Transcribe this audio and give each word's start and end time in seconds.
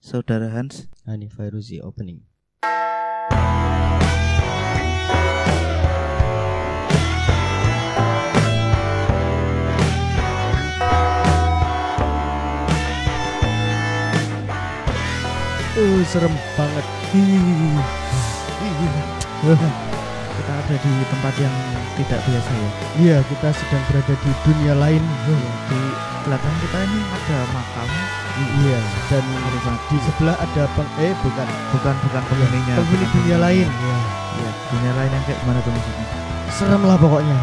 Saudara 0.00 0.50
Hans. 0.50 0.88
Hani 1.06 1.28
Fairuzi 1.28 1.80
opening. 1.82 2.20
Uh, 15.74 16.00
serem 16.06 16.30
banget. 16.54 16.86
Kita 20.34 20.52
ada 20.54 20.74
di 20.74 20.92
tempat 21.10 21.34
yang 21.38 21.54
tidak 21.94 22.20
biasa 22.26 22.50
ya. 22.50 22.70
Iya, 22.98 23.18
kita 23.26 23.48
sedang 23.54 23.82
berada 23.86 24.14
di 24.18 24.30
dunia 24.46 24.74
lain. 24.78 25.02
Di 25.70 25.80
belakang 26.24 26.56
kita 26.58 26.78
ini 26.82 27.00
ada 27.04 27.38
makam, 27.52 27.88
Iya, 28.34 28.80
dan 29.06 29.24
di 29.86 29.98
sebelah 30.00 30.34
ada 30.34 30.64
peng 30.74 30.90
eh 30.98 31.12
bukan 31.20 31.48
bukan 31.70 31.94
bukan 32.02 32.22
penghuninya. 32.26 32.74
penghuni 32.80 33.06
dunia 33.12 33.36
lain. 33.38 33.68
Iya. 33.68 33.96
Iya, 34.34 34.50
dunia 34.72 34.92
lain 34.96 35.10
yang 35.12 35.24
kayak 35.24 35.38
gimana 35.38 35.58
tuh 35.60 35.70
maksudnya? 35.70 36.06
Serem 36.50 36.82
lah 36.82 36.96
pokoknya. 36.96 37.38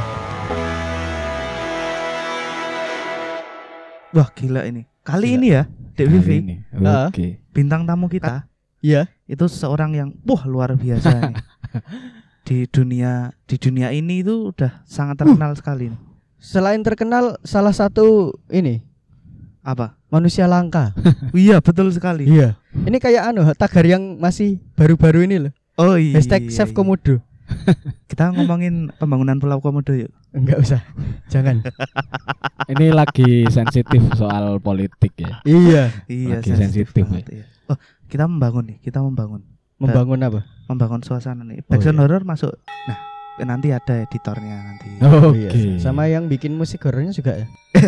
Wah, 4.11 4.27
gila 4.35 4.61
ini. 4.67 4.83
Kali 5.01 5.27
Gila. 5.29 5.37
ini 5.39 5.47
ya, 5.49 5.63
Dek 5.95 6.05
Kali 6.05 6.13
Vivi, 6.19 6.37
ini. 6.43 6.55
Oke. 7.07 7.27
bintang 7.51 7.87
tamu 7.87 8.05
kita 8.05 8.45
Iya. 8.81 9.07
itu 9.25 9.45
seorang 9.47 9.93
yang 9.93 10.09
wah 10.25 10.43
luar 10.43 10.75
biasa 10.75 11.07
nih. 11.21 11.35
Di 12.47 12.65
dunia 12.67 13.31
di 13.45 13.55
dunia 13.55 13.93
ini 13.93 14.19
itu 14.19 14.49
udah 14.51 14.81
sangat 14.83 15.21
terkenal 15.23 15.53
sekali. 15.55 15.93
nih. 15.93 15.99
Selain 16.41 16.81
terkenal 16.81 17.37
salah 17.45 17.69
satu 17.69 18.33
ini 18.49 18.81
Apa? 19.61 19.93
manusia 20.09 20.49
langka. 20.49 20.89
iya, 21.37 21.61
betul 21.61 21.93
sekali. 21.93 22.25
iya. 22.25 22.57
Ini 22.89 22.97
kayak 22.97 23.29
anu 23.29 23.45
tagar 23.53 23.85
yang 23.85 24.17
masih 24.17 24.57
baru-baru 24.73 25.21
ini 25.29 25.35
loh. 25.37 25.53
Oh 25.77 26.01
iya. 26.01 26.17
Hashtag 26.17 26.49
Save 26.49 26.73
iya. 26.73 26.77
Komodo. 26.81 27.15
Kita 28.09 28.33
ngomongin 28.33 28.89
pembangunan 28.97 29.37
Pulau 29.37 29.61
Komodo 29.61 29.93
yuk. 29.93 30.09
Enggak 30.33 30.65
usah. 30.65 30.81
Jangan. 31.29 31.61
Ini 32.73 32.89
lagi 32.89 33.45
sensitif 33.53 34.01
soal 34.17 34.57
politik 34.63 35.13
ya. 35.19 35.43
iya. 35.45 35.93
Iya, 36.09 36.41
Lagi 36.41 36.51
sensitif, 36.57 37.05
banget, 37.05 37.43
iya. 37.43 37.45
Oh, 37.67 37.77
kita 38.07 38.25
membangun 38.25 38.71
nih, 38.71 38.77
kita 38.79 39.03
membangun. 39.03 39.43
Membangun 39.77 40.19
apa? 40.23 40.41
Membangun 40.71 41.01
suasana 41.03 41.43
nih. 41.43 41.59
Oh, 41.67 41.75
Backsound 41.75 41.99
iya. 41.99 42.03
horror 42.07 42.23
masuk. 42.23 42.55
Nah, 42.87 43.10
nanti 43.39 43.71
ada 43.71 43.93
editornya 43.97 44.57
nanti. 44.61 44.89
Oke. 45.27 45.47
Iya. 45.47 45.79
Sama 45.79 46.05
yang 46.05 46.25
bikin 46.25 46.51
musik 46.51 46.83
horornya 46.83 47.11
juga 47.11 47.37
ya. 47.37 47.47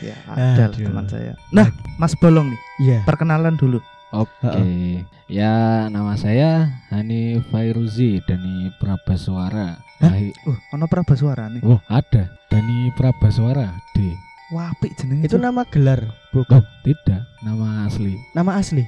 Ya, 0.00 0.16
ada 0.28 0.68
lah 0.68 0.68
Aduh. 0.68 0.84
teman 0.84 1.06
saya. 1.08 1.32
Nah, 1.48 1.68
Mas 1.96 2.12
Bolong 2.12 2.52
nih, 2.52 2.60
Iya. 2.78 2.98
perkenalan 3.08 3.56
dulu. 3.56 3.80
Oke. 4.12 5.00
Ya, 5.26 5.54
nama 5.88 6.14
saya 6.14 6.68
Hani 6.86 7.40
Fairuzi 7.48 8.20
Dani 8.22 8.68
Prabaswara. 8.76 9.80
Hah? 9.98 10.12
Uh, 10.44 10.58
ono 10.70 10.84
Prabaswara 10.84 11.48
nih. 11.48 11.64
Oh, 11.64 11.80
ada. 11.88 12.28
Dani 12.46 12.92
Prabaswara 12.92 13.72
D. 13.90 14.12
Wah, 14.52 14.70
apik 14.70 14.92
jenenge. 14.94 15.24
Itu 15.24 15.40
Cuk. 15.40 15.42
nama 15.42 15.64
gelar, 15.64 16.04
Oh, 16.04 16.12
bukan 16.36 16.60
tidak, 16.84 17.24
nama 17.40 17.88
asli. 17.88 18.12
nama 18.36 18.60
asli. 18.60 18.84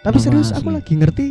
Tapi 0.00 0.16
Nama 0.16 0.24
serius 0.28 0.52
aku 0.52 0.68
asli. 0.68 0.76
lagi 0.76 0.94
ngerti. 0.94 1.26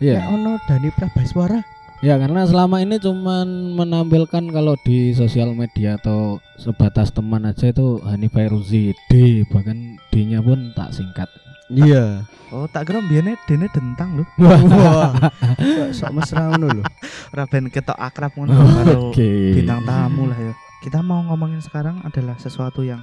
Iya. 0.00 0.24
Ya 0.24 0.32
ono 0.32 0.56
Dani 0.64 0.88
Prabaswara. 0.90 1.60
Ya 2.04 2.20
karena 2.20 2.44
selama 2.44 2.84
ini 2.84 3.00
cuman 3.00 3.80
menampilkan 3.80 4.52
kalau 4.52 4.76
di 4.84 5.16
sosial 5.16 5.56
media 5.56 5.96
atau 5.96 6.36
sebatas 6.60 7.08
teman 7.08 7.48
aja 7.48 7.72
itu 7.72 7.96
Hani 8.04 8.28
Fairuzi 8.28 8.92
D 9.08 9.40
bahkan 9.48 9.96
D-nya 10.12 10.44
pun 10.44 10.76
tak 10.76 10.92
singkat. 10.92 11.32
Iya. 11.72 12.28
Oh, 12.52 12.68
tak 12.68 12.92
kira 12.92 13.00
mbiyane 13.00 13.40
dene 13.48 13.72
dentang 13.72 14.20
lho. 14.20 14.24
Wah. 14.44 15.16
Kok 15.56 15.96
Sok 15.96 16.12
mesra 16.12 16.52
ngono 16.52 16.76
lho. 16.76 16.84
Ora 17.32 17.48
ben 17.48 17.72
ketok 17.72 17.96
akrab 17.96 18.36
ngono 18.36 18.52
karo 18.52 19.08
Oke. 19.08 19.56
bintang 19.56 19.88
tamu 19.88 20.28
lah 20.28 20.36
ya. 20.36 20.52
Kita 20.84 21.00
mau 21.00 21.24
ngomongin 21.24 21.64
sekarang 21.64 22.04
adalah 22.04 22.36
sesuatu 22.36 22.84
yang 22.84 23.00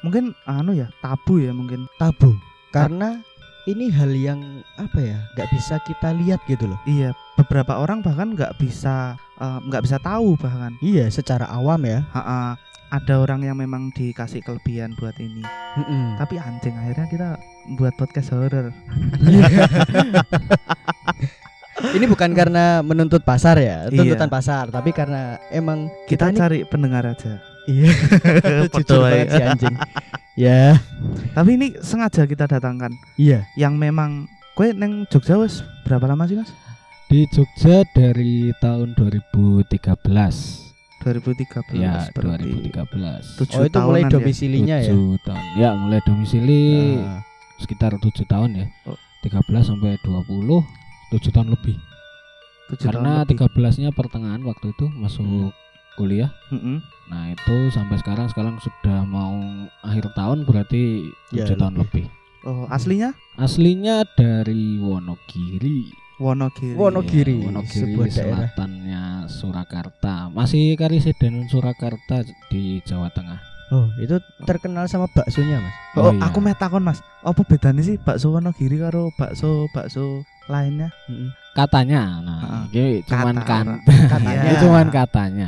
mungkin 0.00 0.32
anu 0.48 0.72
ya, 0.72 0.88
tabu 1.04 1.36
ya 1.36 1.52
mungkin. 1.52 1.84
Tabu. 2.00 2.32
Karena 2.72 3.20
ini 3.64 3.90
hal 3.90 4.12
yang 4.12 4.40
apa 4.76 5.00
ya? 5.00 5.18
nggak 5.34 5.48
bisa 5.50 5.74
kita 5.82 6.14
lihat 6.14 6.38
gitu 6.46 6.68
loh. 6.68 6.78
Iya, 6.84 7.10
beberapa 7.34 7.74
orang 7.74 8.00
bahkan 8.00 8.32
nggak 8.32 8.54
bisa 8.56 9.16
eh, 9.36 9.58
nggak 9.64 9.82
bisa 9.82 9.96
tahu 9.98 10.38
bahkan. 10.38 10.76
Iya, 10.78 11.08
secara 11.08 11.48
awam 11.48 11.82
ya. 11.82 12.04
Ha-ha, 12.12 12.54
ada 12.88 13.14
orang 13.20 13.42
yang 13.42 13.56
memang 13.56 13.92
dikasih 13.92 14.40
kelebihan 14.40 14.94
buat 14.96 15.16
ini. 15.18 15.42
Mm-mm. 15.76 16.16
Tapi 16.16 16.38
anjing 16.38 16.72
akhirnya 16.72 17.06
kita 17.08 17.28
buat 17.74 17.92
podcast 17.96 18.32
horror. 18.32 18.72
Ini 21.78 22.10
bukan 22.10 22.34
karena 22.34 22.82
menuntut 22.82 23.22
pasar 23.22 23.54
ya, 23.54 23.86
Iya. 23.86 24.02
tuntutan 24.02 24.26
pasar, 24.26 24.66
tapi 24.66 24.90
karena 24.90 25.38
emang 25.54 25.86
Kita, 26.10 26.26
kita, 26.26 26.34
ini 26.34 26.38
cari 26.42 26.58
pendengar 26.66 27.06
aja. 27.06 27.38
iya 27.70 27.86
jujur 28.74 28.98
banget 28.98 29.28
si 29.30 29.42
anjing. 29.46 29.76
Ya, 30.38 30.78
Tapi 31.34 31.58
ini 31.58 31.66
sengaja 31.80 32.22
kita 32.24 32.46
datangkan 32.46 32.94
iya. 33.16 33.42
yang 33.54 33.74
memang 33.74 34.24
kue 34.54 34.70
neng 34.70 35.02
Jogja 35.08 35.34
wes 35.34 35.66
berapa 35.82 36.06
lama 36.06 36.24
sih 36.24 36.38
mas? 36.38 36.50
Di 37.08 37.26
Jogja 37.28 37.82
dari 37.90 38.54
tahun 38.56 38.94
2013. 38.94 39.66
2013 40.98 41.78
Ya, 41.78 42.10
berarti 42.10 42.68
2013. 42.68 43.38
tujuh 43.38 43.56
Oh, 43.56 43.64
itu 43.64 43.78
mulai 43.80 44.02
tahunan 44.02 44.10
ya? 44.10 44.14
domisilinya 44.14 44.76
ya. 44.78 44.90
Tujuh 44.92 45.14
tahun. 45.24 45.42
Ya, 45.56 45.70
mulai 45.74 46.00
domisili 46.04 46.60
Ah, 47.00 47.22
sekitar 47.56 47.96
7 47.96 48.22
tahun 48.24 48.50
ya. 48.54 48.66
Oh. 48.84 48.98
13 49.22 49.42
sampai 49.64 49.98
20 50.02 50.62
7 51.10 51.32
tahun 51.32 51.48
lebih. 51.48 51.76
Tujuh 52.68 52.86
Karena 52.92 53.24
tahun 53.24 53.30
lebih. 53.30 53.36
13-nya 53.56 53.90
pertengahan 53.90 54.42
waktu 54.44 54.70
itu 54.70 54.86
masuk 54.92 55.54
kuliah. 55.96 56.28
Mm-mm. 56.52 56.82
Nah, 57.08 57.24
itu 57.28 57.56
sampai 57.68 57.96
sekarang 57.96 58.28
sekarang 58.28 58.54
sudah 58.58 59.00
mau 59.02 59.32
akhir 59.80 60.12
tahun 60.12 60.44
berarti 60.44 61.08
Ya, 61.30 61.44
7 61.44 61.56
tahun 61.56 61.74
lebih. 61.78 62.04
lebih. 62.04 62.16
Oh, 62.40 62.64
aslinya 62.68 63.12
Aslinya 63.34 64.06
dari 64.10 64.78
Wonogiri. 64.78 65.88
Wonogiri. 66.16 66.74
Wonogiri. 66.74 67.36
Iya, 67.36 67.46
Wonogiri 67.46 67.72
sebuah 67.86 68.06
daerah. 68.06 68.18
selatannya 68.18 69.02
Surakarta. 69.28 70.14
Masih 70.28 70.74
Karisedan 70.74 71.46
Surakarta 71.46 72.22
di 72.48 72.82
Jawa 72.82 73.08
Tengah. 73.08 73.38
Oh, 73.68 73.84
itu 73.98 74.16
terkenal 74.42 74.84
sama 74.84 75.04
baksonya, 75.08 75.60
Mas. 75.60 75.74
Oh, 75.94 76.08
Oh, 76.08 76.12
iya. 76.12 76.24
aku 76.24 76.38
mau 76.38 76.52
takon 76.52 76.80
Mas. 76.82 76.98
Apa 77.20 77.40
bedanya 77.42 77.80
sih 77.80 77.96
bakso 77.96 78.30
Wonogiri 78.30 78.76
karo 78.76 79.12
bakso 79.14 79.68
bakso 79.70 80.24
lainnya? 80.46 80.88
Katanya, 81.52 82.22
nah, 82.22 82.40
Ah, 82.40 82.64
ini 82.70 83.02
cuman 83.02 83.34
kata 83.36 83.44
kan. 83.44 83.66
Katanya. 83.84 84.50
cuman 84.62 84.86
katanya. 84.88 85.46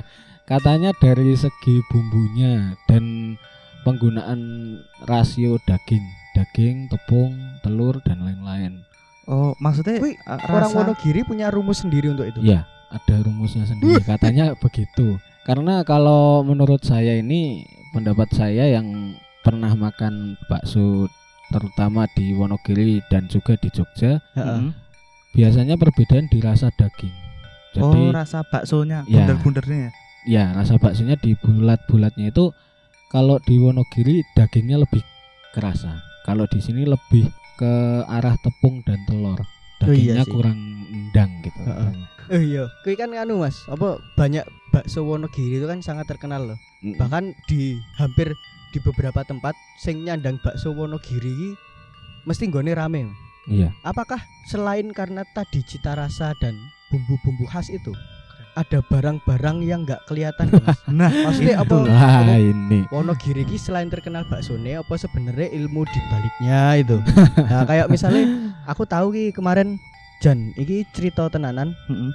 Katanya 0.51 0.91
dari 0.99 1.39
segi 1.39 1.79
bumbunya 1.87 2.75
dan 2.91 3.39
penggunaan 3.87 4.41
rasio 5.07 5.63
daging, 5.63 6.03
daging, 6.35 6.91
tepung, 6.91 7.39
telur 7.63 8.03
dan 8.03 8.27
lain-lain. 8.27 8.83
Oh, 9.31 9.55
maksudnya 9.63 10.03
Wih, 10.03 10.19
uh, 10.27 10.43
Orang 10.51 10.75
rasa 10.75 10.77
Wonogiri 10.83 11.23
punya 11.23 11.55
rumus 11.55 11.87
sendiri 11.87 12.11
untuk 12.11 12.27
itu. 12.27 12.43
Ya, 12.43 12.67
ada 12.91 13.23
rumusnya 13.23 13.63
sendiri. 13.63 14.03
Katanya 14.11 14.59
begitu. 14.59 15.23
Karena 15.47 15.87
kalau 15.87 16.43
menurut 16.43 16.83
saya 16.83 17.15
ini 17.15 17.63
pendapat 17.95 18.27
saya 18.35 18.75
yang 18.75 19.15
pernah 19.47 19.71
makan 19.79 20.35
bakso 20.51 21.07
terutama 21.55 22.11
di 22.19 22.35
Wonogiri 22.35 23.07
dan 23.07 23.31
juga 23.31 23.55
di 23.55 23.71
Jogja, 23.71 24.19
Heeh. 24.35 24.67
Mm-mm. 24.67 24.75
biasanya 25.31 25.79
perbedaan 25.79 26.27
di 26.27 26.43
rasa 26.43 26.75
daging. 26.75 27.15
Jadi 27.71 28.03
oh, 28.03 28.11
rasa 28.11 28.43
baksonya, 28.43 29.07
Ya. 29.07 29.23
bunder-bundernya 29.23 29.95
ya. 30.27 30.53
rasa 30.57 30.77
baksonya 30.77 31.17
di 31.21 31.37
bulat-bulatnya 31.39 32.33
itu 32.33 32.53
kalau 33.11 33.43
di 33.43 33.59
Wonogiri 33.59 34.23
dagingnya 34.39 34.81
lebih 34.83 35.03
kerasa. 35.51 35.99
Kalau 36.23 36.47
di 36.47 36.63
sini 36.63 36.87
lebih 36.87 37.27
ke 37.59 37.73
arah 38.07 38.39
tepung 38.41 38.81
dan 38.87 39.01
telur. 39.05 39.41
Oh 39.81 39.89
iya 39.91 40.21
Dagingnya 40.21 40.25
sih. 40.29 40.33
kurang 40.33 40.59
endang 40.93 41.31
gitu. 41.41 41.61
Heeh. 41.65 41.93
Oh 42.31 42.39
iya, 42.39 42.65
kuwi 42.87 42.95
kan 42.95 43.11
anu 43.17 43.43
Mas, 43.43 43.59
apa 43.67 43.99
banyak 44.15 44.47
bakso 44.71 45.03
Wonogiri 45.03 45.59
itu 45.59 45.67
kan 45.67 45.83
sangat 45.83 46.07
terkenal 46.07 46.55
loh. 46.55 46.59
Mm-mm. 46.85 47.01
Bahkan 47.01 47.35
di 47.51 47.75
hampir 47.99 48.31
di 48.71 48.79
beberapa 48.79 49.27
tempat 49.27 49.59
sing 49.83 50.07
nyandang 50.07 50.39
bakso 50.39 50.71
Wonogiri 50.71 51.27
iki 51.27 51.51
mesti 52.29 52.47
nggone 52.47 52.71
rame. 52.77 53.11
Iya. 53.51 53.75
Apakah 53.83 54.23
selain 54.47 54.95
karena 54.95 55.27
tadi 55.35 55.65
cita 55.67 55.99
rasa 55.99 56.37
dan 56.39 56.55
bumbu-bumbu 56.93 57.49
khas 57.51 57.67
itu 57.73 57.91
ada 58.57 58.79
barang-barang 58.83 59.57
yang 59.63 59.87
nggak 59.87 60.03
kelihatan 60.07 60.51
Mas? 60.61 60.79
Nah, 60.91 61.11
Maksudnya 61.11 61.63
apa? 61.63 61.77
Wah 61.87 62.25
ini. 62.37 62.87
Wonogiri 62.91 63.47
ini 63.47 63.57
selain 63.57 63.87
terkenal 63.89 64.27
baksone 64.27 64.79
apa 64.79 64.95
sebenarnya 64.97 65.49
ilmu 65.55 65.87
di 65.87 66.01
baliknya 66.11 66.61
itu. 66.79 66.97
Nah, 67.51 67.65
kayak 67.67 67.87
misalnya 67.91 68.55
aku 68.67 68.87
tahu 68.87 69.15
ki 69.15 69.35
kemarin 69.35 69.79
Jan, 70.21 70.53
iki 70.53 70.85
cerita 70.93 71.33
tenanan, 71.33 71.73
Mm-mm. 71.89 72.13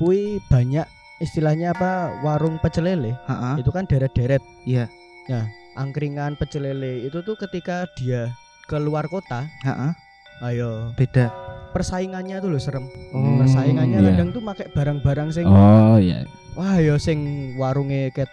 kui 0.00 0.40
banyak 0.48 0.88
istilahnya 1.20 1.76
apa 1.76 2.16
warung 2.24 2.56
pecel 2.58 2.88
lele 2.88 3.12
itu 3.60 3.68
kan 3.68 3.84
deret-deret 3.84 4.40
Iya. 4.64 4.88
angkringan 5.76 6.40
pecel 6.40 6.64
lele 6.64 7.04
itu 7.04 7.20
tuh 7.20 7.36
ketika 7.36 7.84
dia 8.00 8.32
ke 8.64 8.80
luar 8.80 9.04
kota, 9.12 9.44
Heeh, 9.68 9.92
ayo 10.48 10.96
beda. 10.96 11.28
Persaingannya 11.72 12.38
tuh 12.38 12.52
loh 12.52 12.60
serem. 12.60 12.84
Oh, 13.10 13.40
persaingannya 13.40 13.98
iya. 13.98 14.08
kadang 14.12 14.28
tuh 14.30 14.42
pakai 14.44 14.68
barang-barang 14.70 15.28
sing 15.32 15.44
Oh 15.44 15.96
iya. 15.96 16.28
wah 16.52 16.76
yo 16.78 16.96
sing 16.96 17.18
warunge 17.56 18.12
ket 18.12 18.28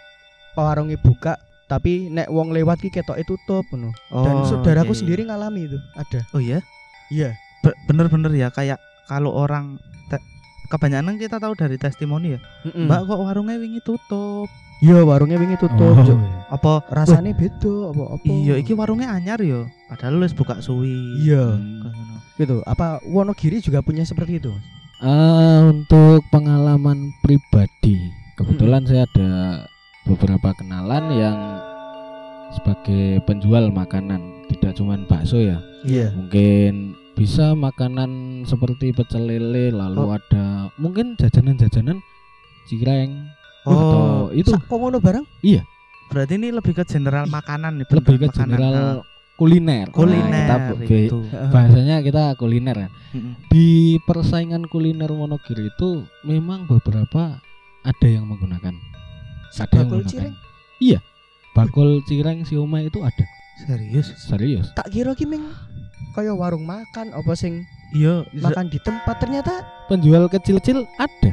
warunge 0.52 1.00
buka 1.00 1.40
tapi 1.64 2.06
nek 2.06 2.28
wong 2.28 2.52
lewat 2.52 2.78
ki 2.78 2.90
ketoke 2.90 3.24
tutup 3.24 3.64
ngono. 3.70 3.90
Dan 4.10 4.34
Oh, 4.36 4.44
saudaraku 4.44 4.90
iya, 4.90 4.92
iya. 4.92 5.00
sendiri 5.00 5.22
ngalami 5.24 5.60
itu, 5.66 5.78
ada. 5.94 6.20
Oh 6.30 6.42
iya, 6.42 6.58
Iya. 7.08 7.32
Be- 7.62 7.78
bener-bener 7.86 8.30
ya 8.32 8.48
kayak 8.50 8.76
kalau 9.06 9.30
orang 9.32 9.78
kebanyakan 10.70 11.18
kita 11.18 11.42
tahu 11.42 11.58
dari 11.58 11.74
testimoni 11.76 12.38
ya. 12.38 12.40
Mm-mm. 12.62 12.86
Mbak 12.86 13.00
kok 13.06 13.20
warungnya 13.20 13.58
wingi 13.58 13.82
tutup. 13.82 14.46
Iya, 14.80 15.04
warungnya 15.04 15.36
wingi 15.36 15.60
tutup. 15.60 15.92
Oh, 15.92 16.00
iya. 16.00 16.16
Apa 16.48 16.80
Rasane 16.88 17.36
beda 17.36 17.92
apa 17.92 18.16
apa. 18.16 18.24
Iya, 18.24 18.56
iki 18.56 18.72
warungnya 18.72 19.12
anyar 19.12 19.36
yo. 19.44 19.68
Padahal 19.92 20.24
wis 20.24 20.32
buka 20.32 20.64
suwi. 20.64 21.20
Iya. 21.20 21.60
Hmm. 21.60 22.16
Gitu. 22.40 22.64
Apa 22.64 23.04
Wonogiri 23.04 23.60
juga 23.60 23.84
punya 23.84 24.08
seperti 24.08 24.40
itu? 24.40 24.52
Ah, 25.04 25.68
untuk 25.68 26.24
pengalaman 26.32 27.12
pribadi, 27.20 27.96
kebetulan 28.36 28.84
saya 28.88 29.04
ada 29.08 29.30
beberapa 30.08 30.52
kenalan 30.56 31.04
yang 31.12 31.38
sebagai 32.52 33.20
penjual 33.24 33.68
makanan, 33.72 34.44
tidak 34.48 34.76
cuma 34.76 34.96
bakso 35.08 35.40
ya. 35.40 35.60
Iya. 35.84 36.12
Mungkin 36.12 36.96
bisa 37.16 37.52
makanan 37.52 38.42
seperti 38.48 38.96
pecel 38.96 39.28
lele, 39.28 39.72
lalu 39.72 40.00
Oh. 40.04 40.16
ada 40.16 40.72
mungkin 40.80 41.16
jajanan-jajanan 41.20 42.00
cireng 42.64 43.28
Oh, 43.68 43.76
atau 43.76 43.99
itu 44.32 44.50
Sak 44.50 44.64
kok 44.64 44.76
ngono 44.76 44.98
barang? 44.98 45.24
berarti 46.10 46.34
ini 46.34 46.50
lebih 46.50 46.74
ke 46.74 46.82
general 46.82 47.26
makanan 47.26 47.78
nih, 47.78 47.86
lebih 47.86 48.16
ke 48.18 48.26
makanan. 48.26 48.38
general 48.50 48.74
Nah, 48.74 48.98
kuliner. 49.38 49.86
Nah, 49.86 49.94
kuliner 49.94 50.42
kita 50.42 50.56
be- 50.58 51.06
itu. 51.06 51.18
bahasanya 51.48 51.96
kita 52.02 52.22
kuliner 52.34 52.76
ya. 52.76 52.88
Di 53.46 53.68
persaingan 54.02 54.66
kuliner 54.66 55.08
Wonogiri 55.08 55.70
itu 55.70 55.90
memang 56.22 56.66
beberapa 56.66 57.38
ada 57.80 58.06
yang 58.06 58.26
menggunakan. 58.26 58.74
Ada 59.50 59.70
yang 59.72 59.86
Bakul 59.86 60.02
menggunakan. 60.02 60.10
cireng. 60.10 60.34
Bakul 61.50 61.88
cireng 62.06 62.38
siomay 62.42 62.86
itu 62.86 63.00
ada. 63.00 63.24
Serius? 63.60 64.10
Serius. 64.16 64.66
Tak 64.72 64.88
kira 64.88 65.12
ki 65.12 65.26
ming 65.26 65.46
kaya 66.10 66.32
warung 66.32 66.64
makan 66.64 67.12
apa 67.12 67.32
sing 67.34 67.62
Iya, 67.90 68.22
makan 68.32 68.70
di 68.70 68.78
tempat 68.78 69.18
ternyata 69.18 69.66
Penjual 69.86 70.26
kecil-kecil 70.26 70.86
ada. 70.96 71.30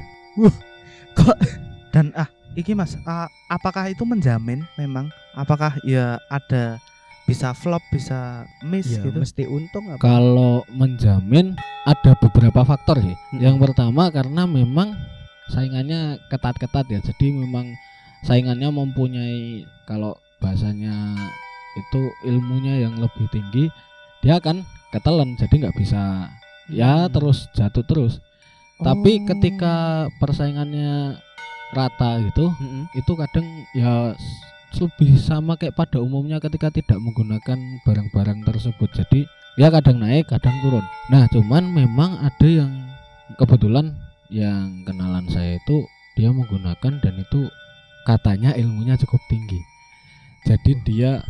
dan 1.89 2.09
ah 2.13 2.29
iki 2.57 2.73
Mas, 2.73 2.97
ah, 3.05 3.29
apakah 3.47 3.93
itu 3.93 4.01
menjamin 4.01 4.65
memang 4.75 5.13
apakah 5.37 5.77
ya 5.85 6.17
ada 6.27 6.81
bisa 7.29 7.51
flop, 7.53 7.83
bisa 7.91 8.47
miss 8.65 8.87
ya 8.87 9.03
gitu? 9.03 9.19
mesti 9.19 9.43
untung 9.45 9.85
apa? 9.91 10.01
Kalau 10.01 10.65
menjamin 10.73 11.53
ada 11.85 12.17
beberapa 12.17 12.65
faktor 12.65 12.97
sih. 13.03 13.13
Mm-mm. 13.13 13.43
Yang 13.43 13.55
pertama 13.61 14.09
karena 14.09 14.47
memang 14.49 14.95
saingannya 15.51 16.17
ketat-ketat 16.31 16.87
ya. 16.89 16.99
Jadi 17.03 17.35
memang 17.35 17.75
saingannya 18.23 18.71
mempunyai 18.71 19.67
kalau 19.85 20.15
bahasanya 20.39 21.13
itu 21.77 22.01
ilmunya 22.25 22.87
yang 22.87 22.97
lebih 22.97 23.27
tinggi, 23.29 23.69
dia 24.25 24.39
akan 24.41 24.65
ketelan 24.89 25.35
jadi 25.37 25.67
nggak 25.67 25.77
bisa 25.77 26.31
ya 26.71 27.05
Hmm. 27.05 27.11
terus 27.11 27.51
jatuh 27.53 27.83
terus. 27.83 28.23
Tapi 28.79 29.19
Oh. 29.19 29.25
ketika 29.35 29.75
persaingannya 30.17 31.19
rata 31.75 32.19
gitu, 32.23 32.51
Mm-mm. 32.59 32.87
itu 32.95 33.11
kadang 33.17 33.45
ya 33.75 34.15
lebih 34.77 35.17
sama 35.17 35.55
kayak 35.55 35.73
pada 35.73 35.97
umumnya 36.03 36.37
ketika 36.37 36.69
tidak 36.69 36.99
menggunakan 36.99 37.57
barang-barang 37.83 38.39
tersebut. 38.45 38.89
Jadi 38.93 39.25
ya 39.57 39.71
kadang 39.73 40.03
naik, 40.03 40.29
kadang 40.29 40.53
turun. 40.61 40.85
Nah, 41.09 41.25
cuman 41.31 41.63
memang 41.71 42.19
ada 42.21 42.47
yang 42.47 42.71
kebetulan 43.39 43.95
yang 44.29 44.83
kenalan 44.83 45.25
saya 45.31 45.57
itu 45.57 45.87
dia 46.19 46.29
menggunakan 46.29 46.99
dan 46.99 47.15
itu 47.15 47.47
katanya 48.05 48.53
ilmunya 48.55 48.99
cukup 48.99 49.19
tinggi. 49.31 49.59
Jadi 50.45 50.71
dia 50.87 51.23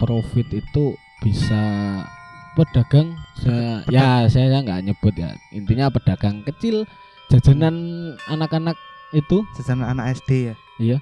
profit 0.00 0.48
itu 0.52 0.96
bisa 1.22 1.62
pedagang 2.52 3.16
saya 3.38 3.80
ya 3.88 4.28
saya 4.28 4.60
nggak 4.60 4.84
nyebut 4.84 5.14
ya 5.16 5.32
intinya 5.56 5.88
pedagang 5.88 6.44
kecil 6.44 6.84
jajanan 7.32 8.12
anak-anak 8.28 8.76
itu? 9.12 9.44
Jajanan 9.54 9.92
anak 9.92 10.16
SD 10.16 10.54
ya. 10.78 10.98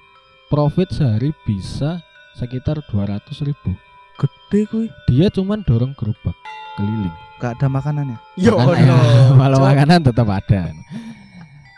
profit 0.47 0.91
sehari 0.91 1.31
bisa 1.41 2.03
sekitar 2.35 2.83
200 2.85 3.23
ribu. 3.41 3.71
Gede 4.17 4.61
kuy. 4.67 4.87
dia 5.07 5.29
cuman 5.29 5.62
dorong 5.62 5.95
gerobak 5.95 6.35
keliling. 6.75 7.15
Gak 7.39 7.57
ada 7.57 7.67
makanannya. 7.67 8.19
Yo 8.35 8.53
Makanan- 8.53 8.85
no. 8.85 8.99
kalau 9.41 9.59
makanan 9.61 9.99
tetap 10.03 10.29
ada. 10.29 10.62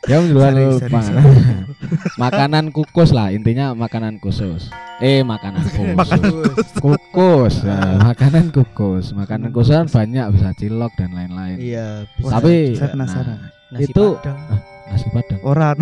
Dia 0.02 0.19
menjual 0.19 0.50
Seri, 0.50 0.64
seri, 0.81 0.90
ma- 0.90 1.05
seri. 1.05 1.23
makanan 2.23 2.64
kukus 2.70 3.11
lah 3.11 3.31
intinya 3.31 3.70
makanan 3.70 4.19
khusus 4.19 4.67
eh 4.99 5.23
makanan 5.23 5.62
khusus 5.70 5.94
Makanan 5.94 6.32
kukus 6.75 7.55
Nah, 7.62 8.11
makanan 8.11 8.44
kukus. 8.50 9.05
Makanan 9.12 9.55
khusus 9.55 9.70
kan 9.73 9.87
banyak 9.87 10.26
bisa 10.32 10.50
cilok 10.56 10.90
dan 10.96 11.12
lain-lain. 11.12 11.55
Iya, 11.55 12.11
Wah, 12.19 12.31
tapi 12.34 12.75
saya 12.75 12.90
penasaran. 12.90 13.38
nah, 13.38 13.50
nasi 13.70 13.87
itu- 13.87 14.17
Padang. 14.19 14.40
Nasi 14.93 15.09
padang 15.09 15.41
Ora. 15.43 15.73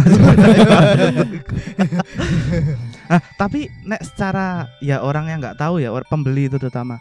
ah, 3.08 3.20
tapi 3.34 3.66
nek 3.82 4.00
secara 4.02 4.66
ya 4.78 5.00
orang 5.00 5.26
yang 5.26 5.38
nggak 5.40 5.56
tahu 5.56 5.78
ya 5.78 5.90
pembeli 6.06 6.46
itu 6.46 6.56
terutama. 6.56 6.98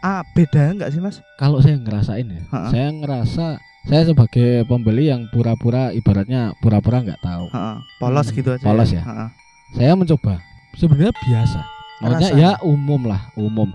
Ah, 0.00 0.22
beda 0.32 0.72
nggak 0.74 0.88
sih 0.88 0.98
Mas? 0.98 1.20
kalau 1.36 1.60
saya 1.60 1.76
ngerasain 1.76 2.24
ya 2.24 2.40
Ha-ha. 2.48 2.68
saya 2.68 2.86
ngerasa 2.90 3.44
saya 3.84 4.02
sebagai 4.06 4.64
pembeli 4.64 5.06
yang 5.06 5.28
pura-pura 5.28 5.90
ibaratnya 5.92 6.50
pura-pura 6.58 7.02
nggak 7.02 7.20
tahu 7.20 7.46
Heeh, 7.50 7.74
polos 7.98 8.26
Hmm, 8.26 8.34
gitu 8.34 8.48
aja. 8.50 8.64
polos 8.64 8.88
ya? 8.88 9.02
Heeh. 9.02 9.28
saya 9.74 9.92
mencoba 9.92 10.32
sebenarnya 10.72 11.12
biasa 11.14 11.58
maksudnya 12.00 12.30
ya 12.32 12.50
umum 12.60 13.00
lah 13.04 13.20
umum 13.34 13.68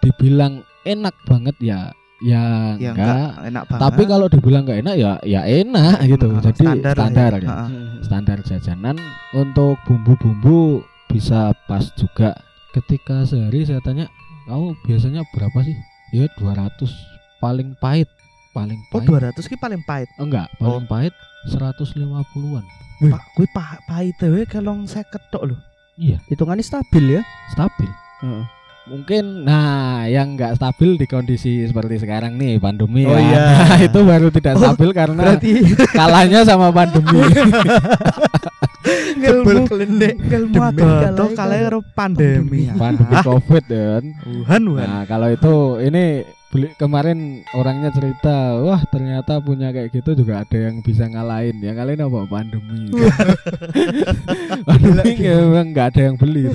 dibilang 0.00 0.60
enak 0.84 1.12
banget 1.24 1.56
ya 1.60 1.78
ya, 2.20 2.74
Ya 2.76 2.90
enggak 2.90 2.94
enggak 2.94 3.28
enak 3.44 3.62
banget. 3.66 3.80
tapi 3.80 4.02
kalau 4.04 4.26
dibilang 4.26 4.62
nggak 4.62 4.80
enak 4.80 4.94
ya 4.94 5.12
ya 5.22 5.40
enak 5.42 5.96
gitu 6.04 6.26
Heeh, 6.28 6.42
jadi 6.44 6.62
standar 6.62 6.94
lah 6.94 6.98
standar, 7.00 7.30
ya. 7.32 7.42
ya. 7.42 7.56
Standar 8.00 8.38
jajanan 8.40 8.96
untuk 9.32 9.74
bumbu-bumbu 9.82 10.82
bisa 11.06 11.40
pas 11.64 11.84
juga 11.92 12.34
ketika 12.70 13.22
sehari 13.22 13.62
saya 13.62 13.80
tanya 13.80 14.06
kamu 14.44 14.74
biasanya 14.82 15.22
berapa 15.28 15.58
sih 15.60 15.74
ya 16.12 16.26
200 16.34 16.84
paling 17.38 17.74
pahit 17.76 18.06
paling 18.50 18.78
Oh, 18.88 19.00
pahit 19.00 19.34
200 19.34 19.40
ki 19.44 19.56
paling 19.56 19.82
pahit. 19.82 20.08
enggak 20.16 20.46
paling 20.56 20.86
pahit 20.86 21.14
150-an 21.46 22.64
Pak, 23.04 23.22
pa 23.50 23.64
pahit 23.84 24.16
we 24.24 24.42
kelong 24.44 24.86
50 24.86 25.02
tok 25.28 25.44
lho. 25.44 25.56
iya 25.96 26.16
Hitungannya 26.26 26.62
stabil 26.62 27.18
ya. 27.18 27.22
stabil 27.48 27.90
Heeh. 28.22 28.44
Mungkin 28.84 29.48
nah 29.48 30.04
yang 30.04 30.36
nggak 30.36 30.60
stabil 30.60 31.00
di 31.00 31.08
kondisi 31.08 31.64
seperti 31.64 32.04
sekarang 32.04 32.36
nih 32.36 32.60
pandemi 32.60 33.08
Oh 33.08 33.16
ya. 33.16 33.24
iya. 33.24 33.44
Nah, 33.64 33.78
itu 33.88 34.00
baru 34.04 34.28
tidak 34.28 34.54
Oh, 34.56 34.60
stabil 34.60 34.90
karena 34.92 35.20
Berarti 35.24 35.50
kalahnya 35.98 36.40
sama 36.44 36.68
pandemi 36.68 37.24
ngelmu 39.16 39.64
kelendek 39.64 40.20
adodo 40.20 41.32
kalai 41.32 41.64
kali 41.64 41.64
karo 41.64 41.80
pandemi. 41.96 42.68
pandemi 42.76 43.14
covid 43.24 43.64
kan 43.64 44.04
Wuhan, 44.28 44.62
Wuhan. 44.68 44.84
nah 44.84 45.02
kalau 45.08 45.32
itu 45.32 45.54
ini 45.80 46.20
beli 46.52 46.68
kemarin 46.76 47.40
orangnya 47.56 47.88
cerita 47.90 48.60
wah 48.60 48.84
ternyata 48.92 49.40
punya 49.40 49.72
kayak 49.72 49.88
gitu 49.90 50.12
juga 50.12 50.44
ada 50.44 50.58
yang 50.60 50.84
bisa 50.84 51.08
ngalahin 51.08 51.56
ya 51.58 51.72
kalian 51.72 52.04
apa 52.04 52.20
pandemi 52.28 52.92
pandemi 54.68 55.24
memang 55.24 55.66
nggak 55.72 55.86
ada 55.96 56.00
yang 56.12 56.16
beli. 56.20 56.52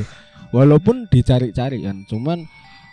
Walaupun 0.49 1.05
dicari-cari 1.07 1.81
kan 1.81 2.05
cuman 2.05 2.45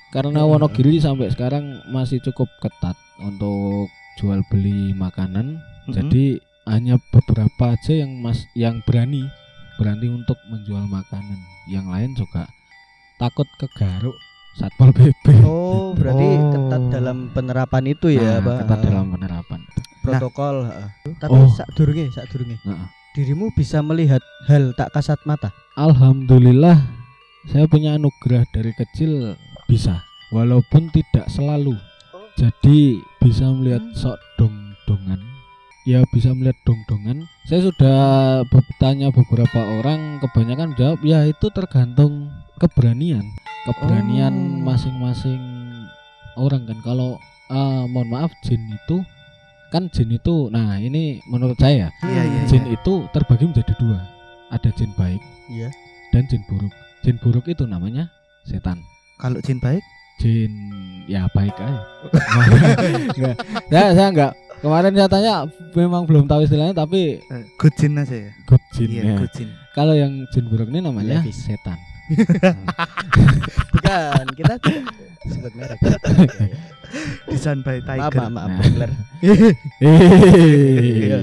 karena 0.08 0.42
Hmm. 0.42 0.50
Wonogiri 0.54 0.96
sampai 0.96 1.28
sekarang 1.28 1.64
masih 1.88 2.22
cukup 2.22 2.48
ketat 2.58 2.94
untuk 3.18 3.88
jual 4.16 4.40
beli 4.48 4.92
makanan 4.92 5.60
Mm-mm. 5.84 5.92
jadi 5.92 6.40
hanya 6.66 6.96
beberapa 7.10 7.72
aja 7.72 7.92
yang 7.94 8.18
mas 8.18 8.42
yang 8.54 8.80
berani 8.82 9.28
berani 9.76 10.08
untuk 10.08 10.38
menjual 10.46 10.82
makanan 10.84 11.36
yang 11.66 11.86
lain 11.86 12.16
juga 12.16 12.48
takut 13.16 13.44
kegaruk 13.56 14.16
satpol 14.56 14.88
pp 14.90 15.36
Oh, 15.42 15.92
berarti 15.92 16.26
Oh. 16.32 16.48
ketat 16.50 16.82
dalam 16.90 17.28
penerapan 17.30 17.84
itu 17.86 18.08
ya, 18.08 18.40
Nah, 18.40 18.42
Pak. 18.42 18.56
ketat 18.64 18.80
dalam 18.82 19.06
penerapan 19.10 19.60
protokol. 20.00 20.56
heeh. 20.64 20.88
Tapi 21.18 21.34
Oh. 21.34 21.50
sak 21.50 21.68
durunge, 21.74 22.08
sak 22.08 22.30
durunge. 22.30 22.56
Nah, 22.62 22.88
Dirimu 23.12 23.48
bisa 23.52 23.80
melihat 23.80 24.20
hal 24.44 24.72
tak 24.72 24.92
kasat 24.92 25.20
mata. 25.24 25.52
alhamdulillah 25.76 26.84
saya 27.46 27.64
punya 27.66 27.94
anugerah 27.94 28.44
dari 28.50 28.72
kecil 28.74 29.34
bisa 29.66 30.02
walaupun 30.30 30.90
tidak 30.90 31.26
selalu 31.30 31.74
jadi 32.36 33.00
bisa 33.18 33.48
melihat 33.48 33.82
Hmm. 33.82 33.96
sok 33.96 34.18
dong-dongan 34.36 35.20
ya 35.86 36.02
bisa 36.10 36.34
melihat 36.34 36.58
dong-dongan 36.62 37.24
saya 37.46 37.64
sudah 37.64 37.98
bertanya 38.46 39.08
beberapa 39.08 39.60
orang 39.80 40.18
kebanyakan 40.20 40.74
jawab 40.74 40.98
ya 41.02 41.24
itu 41.24 41.46
tergantung 41.50 42.28
keberanian 42.58 43.22
keberanian 43.64 44.34
Oh. 44.34 44.62
masing-masing 44.66 45.42
orang 46.36 46.66
kan 46.66 46.78
kalau 46.82 47.16
eh, 47.48 47.84
mohon 47.86 48.10
maaf 48.10 48.30
jin 48.42 48.60
itu 48.68 49.00
kan 49.70 49.86
jin 49.90 50.10
itu 50.10 50.50
nah 50.50 50.78
ini 50.78 51.18
menurut 51.26 51.58
saya 51.58 51.90
Iya 52.02 52.22
iya. 52.22 52.42
jin 52.46 52.64
iya. 52.66 52.74
itu 52.74 53.06
terbagi 53.10 53.46
menjadi 53.46 53.74
dua 53.78 53.98
ada 54.50 54.70
jin 54.74 54.90
baik 54.94 55.22
Iya. 55.46 55.70
dan 56.10 56.26
jin 56.26 56.42
buruk 56.46 56.70
jin 57.00 57.16
buruk 57.18 57.44
itu 57.46 57.64
namanya 57.64 58.08
setan 58.42 58.78
Kalau 59.16 59.40
jin 59.40 59.58
baik 59.58 59.82
jin 60.16 60.52
ya 61.04 61.28
baik 61.30 61.52
aja 61.54 61.80
Enggak. 63.12 63.36
saya 63.68 63.88
saya 63.92 64.08
enggak 64.08 64.32
kemarin 64.56 64.92
saya 64.92 65.08
tanya 65.08 65.34
memang 65.72 66.02
belum 66.04 66.24
tahu 66.24 66.40
istilahnya 66.42 66.72
tapi 66.74 67.20
eh, 67.20 67.42
good 67.56 67.74
jin 67.74 67.92
aja 67.94 68.16
ya. 68.18 68.30
good 68.44 68.64
jin 68.72 68.88
Iya, 68.90 69.02
ya. 69.04 69.16
good 69.18 69.32
jin. 69.32 69.48
kalau 69.72 69.92
yang 69.92 70.24
jin 70.30 70.44
buruk 70.46 70.68
ini 70.68 70.80
namanya 70.80 71.20
Levis. 71.20 71.36
setan 71.42 71.76
Bukan, 73.76 74.24
kita 74.34 74.54
tidak 74.62 74.84
sebut 75.26 75.52
merek. 75.54 75.78
Desain 77.28 77.60
by 77.66 77.82
maaf, 77.82 78.14
Tiger. 78.14 78.20
maaf, 78.22 78.30
maaf. 78.30 78.48
Nah. 78.48 78.58
Bangler. 78.62 78.90
Iya. 79.82 81.18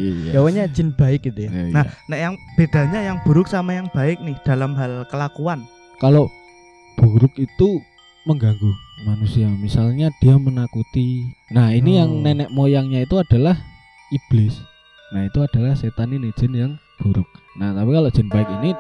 Jin 0.69 0.91
baik 0.93 1.31
gitu 1.31 1.47
ya. 1.47 1.49
Iya. 1.49 1.71
Nah, 1.71 1.85
nah 2.07 2.17
yang 2.19 2.35
bedanya 2.59 2.99
yang 2.99 3.17
buruk 3.23 3.47
sama 3.47 3.73
yang 3.73 3.87
baik 3.89 4.19
nih 4.21 4.35
dalam 4.43 4.75
hal 4.75 5.07
kelakuan. 5.07 5.63
kalau 6.01 6.27
buruk 6.99 7.31
itu 7.39 7.79
mengganggu 8.23 8.71
manusia 9.03 9.47
misalnya 9.47 10.11
dia 10.19 10.35
menakuti 10.35 11.27
nah 11.51 11.71
ini 11.71 11.99
yang 11.99 12.11
Oh. 12.11 12.21
nenek 12.23 12.49
moyangnya 12.51 13.03
itu 13.03 13.15
adalah 13.19 13.55
iblis 14.11 14.59
nah 15.11 15.23
itu 15.23 15.39
adalah 15.39 15.75
setan 15.75 16.11
ini 16.11 16.31
jin 16.35 16.53
yang 16.53 16.71
buruk 16.99 17.27
nah 17.55 17.71
tapi 17.71 17.91
kalau 17.91 18.09
jin 18.11 18.27
baik 18.27 18.47
ini 18.61 18.71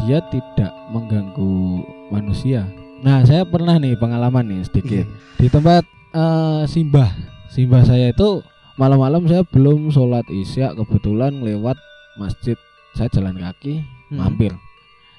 dia 0.00 0.18
tidak 0.32 0.72
mengganggu 0.88 1.82
manusia. 2.08 2.64
Nah 3.02 3.26
saya 3.26 3.42
pernah 3.42 3.76
nih 3.76 3.98
pengalaman 3.98 4.46
nih 4.46 4.62
sedikit. 4.64 5.06
Iya. 5.06 5.38
di 5.38 5.46
tempat 5.50 5.84
eh, 6.14 6.62
simbah. 6.70 7.10
Simbah 7.52 7.82
saya 7.84 8.14
itu 8.14 8.40
malam-malam 8.80 9.28
saya 9.28 9.44
belum 9.44 9.92
sholat 9.92 10.24
isya 10.30 10.72
kebetulan 10.72 11.42
lewat 11.42 11.76
masjid. 12.16 12.56
Saya 12.94 13.08
jalan 13.12 13.36
kaki 13.36 13.82
Hmm. 14.12 14.20
mampir. 14.20 14.52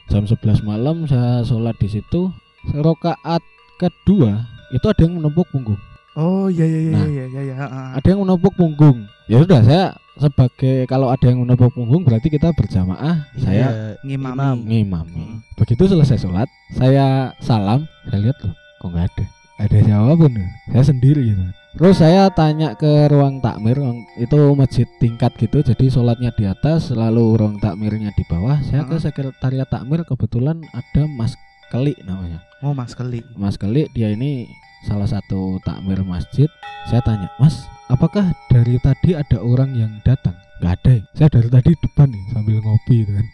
Jam 0.05 0.29
11 0.29 0.61
malam 0.61 1.09
saya 1.09 1.41
sholat 1.41 1.73
di 1.81 1.89
situ. 1.89 2.29
Rokaat 2.71 3.41
kedua 3.81 4.45
itu 4.71 4.85
ada 4.85 5.01
yang 5.03 5.17
menepuk 5.19 5.49
punggung 5.49 5.81
Oh 6.15 6.45
iya 6.45 6.61
iya 6.63 6.79
iya 6.79 6.91
Nah. 6.93 7.07
iya 7.07 7.25
iya 7.27 7.41
iya. 7.43 7.55
ada 7.97 8.05
yang 8.05 8.21
menepuk 8.21 8.53
punggung 8.53 8.97
ya 9.25 9.41
sudah 9.41 9.59
saya 9.61 9.85
sebagai 10.13 10.85
kalau 10.85 11.09
ada 11.09 11.25
yang 11.25 11.41
menepuk 11.41 11.73
punggung 11.73 12.01
berarti 12.01 12.29
kita 12.29 12.53
berjamaah 12.53 13.25
saya 13.35 13.65
Iya, 13.65 13.69
ngimami. 14.05 14.37
imam. 14.37 14.57
ngimami 14.63 15.23
Hmm. 15.25 15.37
begitu 15.55 15.83
selesai 15.87 16.17
sholat 16.19 16.45
saya 16.71 17.33
salam 17.39 17.89
saya 18.05 18.19
lihat 18.21 18.37
loh 18.39 18.53
kok 18.77 18.89
nggak 18.89 19.07
ada 19.07 19.25
ada 19.59 19.77
siapa 19.79 20.11
pun 20.13 20.31
ya. 20.31 20.47
saya 20.69 20.83
sendiri 20.85 21.21
gitu 21.25 21.45
terus 21.73 21.95
saya 21.97 22.29
tanya 22.29 22.73
ke 22.73 23.09
ruang 23.09 23.39
takmir 23.39 23.81
itu 24.15 24.37
masjid 24.53 24.85
tingkat 24.99 25.33
gitu 25.35 25.63
jadi 25.63 25.85
sholatnya 25.87 26.29
di 26.31 26.45
atas 26.45 26.93
lalu 26.93 27.33
ruang 27.33 27.57
takmirnya 27.57 28.13
di 28.13 28.21
bawah 28.23 28.61
saya 28.61 28.85
ke 28.85 28.93
Heeh. 28.93 29.03
sekretariat 29.03 29.65
takmir 29.65 30.03
kebetulan 30.03 30.61
ada 30.69 31.09
mas 31.09 31.33
Keli 31.65 31.97
namanya 32.03 32.37
Oh 32.61 32.69
Mas 32.71 32.93
Keli. 32.93 33.25
Mas 33.33 33.57
Keli 33.57 33.89
dia 33.89 34.07
ini 34.07 34.45
salah 34.83 35.07
satu 35.07 35.57
takmir 35.61 36.03
masjid 36.03 36.47
saya 36.85 36.99
tanya 37.01 37.31
Mas 37.37 37.55
apakah 37.87 38.21
dari 38.47 38.75
tadi 38.77 39.13
ada 39.13 39.39
orang 39.39 39.71
yang 39.73 39.91
datang 40.01 40.35
nggak 40.59 40.73
ada 40.77 40.91
ya? 40.93 41.03
saya 41.13 41.29
dari 41.31 41.49
tadi 41.49 41.71
depan 41.75 42.07
nih 42.07 42.23
sambil 42.29 42.57
ngopi 42.59 42.95
gitu 43.01 43.11
kan 43.11 43.27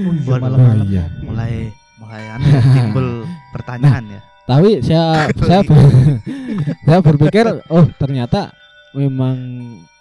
Oh 0.00 0.12
iya, 0.12 0.28
Waduh. 0.30 0.40
malam-malam. 0.40 0.80
Oh, 0.80 0.88
iya. 0.88 1.04
Mulai 1.22 1.52
mulai 1.96 2.22
aneh 2.30 2.52
timbul 2.70 3.08
pertanyaan 3.54 4.04
ya. 4.08 4.20
tapi 4.42 4.70
saya 4.80 5.04
saya 5.36 5.60
ber- 5.62 6.20
saya 6.88 6.98
berpikir 7.00 7.44
oh 7.68 7.84
ternyata 7.94 8.50
memang 8.92 9.36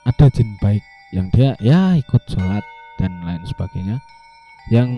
ada 0.04 0.26
jin 0.32 0.56
baik 0.58 0.82
yang 1.12 1.28
dia 1.30 1.54
ya 1.60 1.94
ikut 1.94 2.24
sholat 2.26 2.64
dan 2.98 3.14
lain 3.22 3.44
sebagainya 3.46 4.00
yang 4.70 4.90